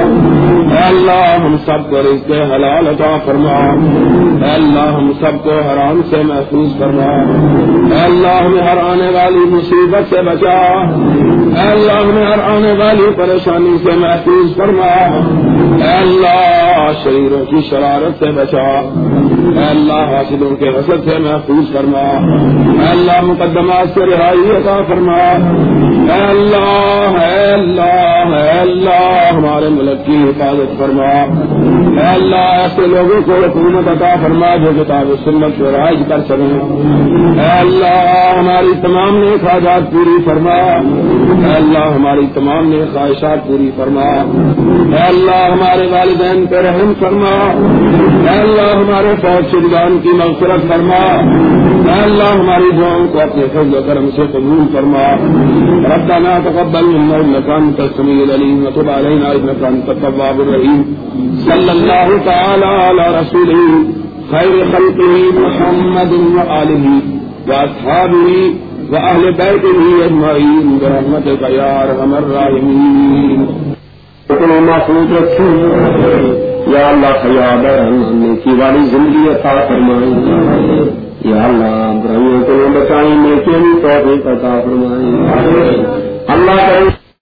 [0.77, 3.73] اے اللہ ہم سب کو رزق حلال عطا فرما۔
[4.47, 7.11] اے اللہ ہم سب کو حرام سے محفوظ کرنا
[7.97, 10.83] اے اللہ ہمیں ہر آنے والی مصیبت سے بچا۔
[11.57, 15.19] اے اللہ ہمیں ہر آنے والی پریشانی سے محفوظ فرما۔
[15.85, 18.91] اے اللہ شریروں کی شرارت سے بچا۔
[19.55, 21.99] اے اللہ، حاصلوں کے حسد سے محفوظ فرما۔
[22.83, 25.17] اے اللہ، مقدمات سے رہائی عطا فرما۔
[26.15, 31.43] اے اللہ اے اللہ اے اللہ، ہمارے ملک کی حفاظت فرما۔
[32.01, 36.61] اے اللہ، ایسے لوگوں کو حکومت عطا فرما جو کتاب سنت کو رائج کر سکیں۔
[37.41, 40.59] اے اللہ، ہماری تمام نے خواہشات پوری فرما۔
[41.45, 44.05] اے اللہ ہماری تمام نے خواہشات پوری فرما۔
[44.97, 47.53] اے اللہ ہمارے والدین پہ رحم فرما۔
[48.31, 51.21] اے اللہ ہمارے فوج شدگان کی مغفرت فرما۔
[51.93, 55.15] اے اللہ ہماری دعاؤں کو اپنے فضل و کرم سے قبول فرما۔
[55.95, 60.83] ربنا تقبل منا انك انت السميع العليم وتب علينا انك انت التواب الرحيم۔
[61.45, 63.91] صلى الله تعالى على رسوله
[64.31, 66.99] خير خلقه محمد وآله
[67.47, 73.47] وأصحابه وأهل بيته أجمعين برحمتك يا أرحم الراحمين.
[74.30, 77.66] اتنے محفوظ رکھی یا اللہ خیال
[78.20, 80.80] نیکی والی زندگی عطا فرمائی
[81.30, 85.14] یا اللہ برائیوں کو بچائی نیکی بھی توفیق عطا فرمائی
[86.35, 86.94] اللہ کرے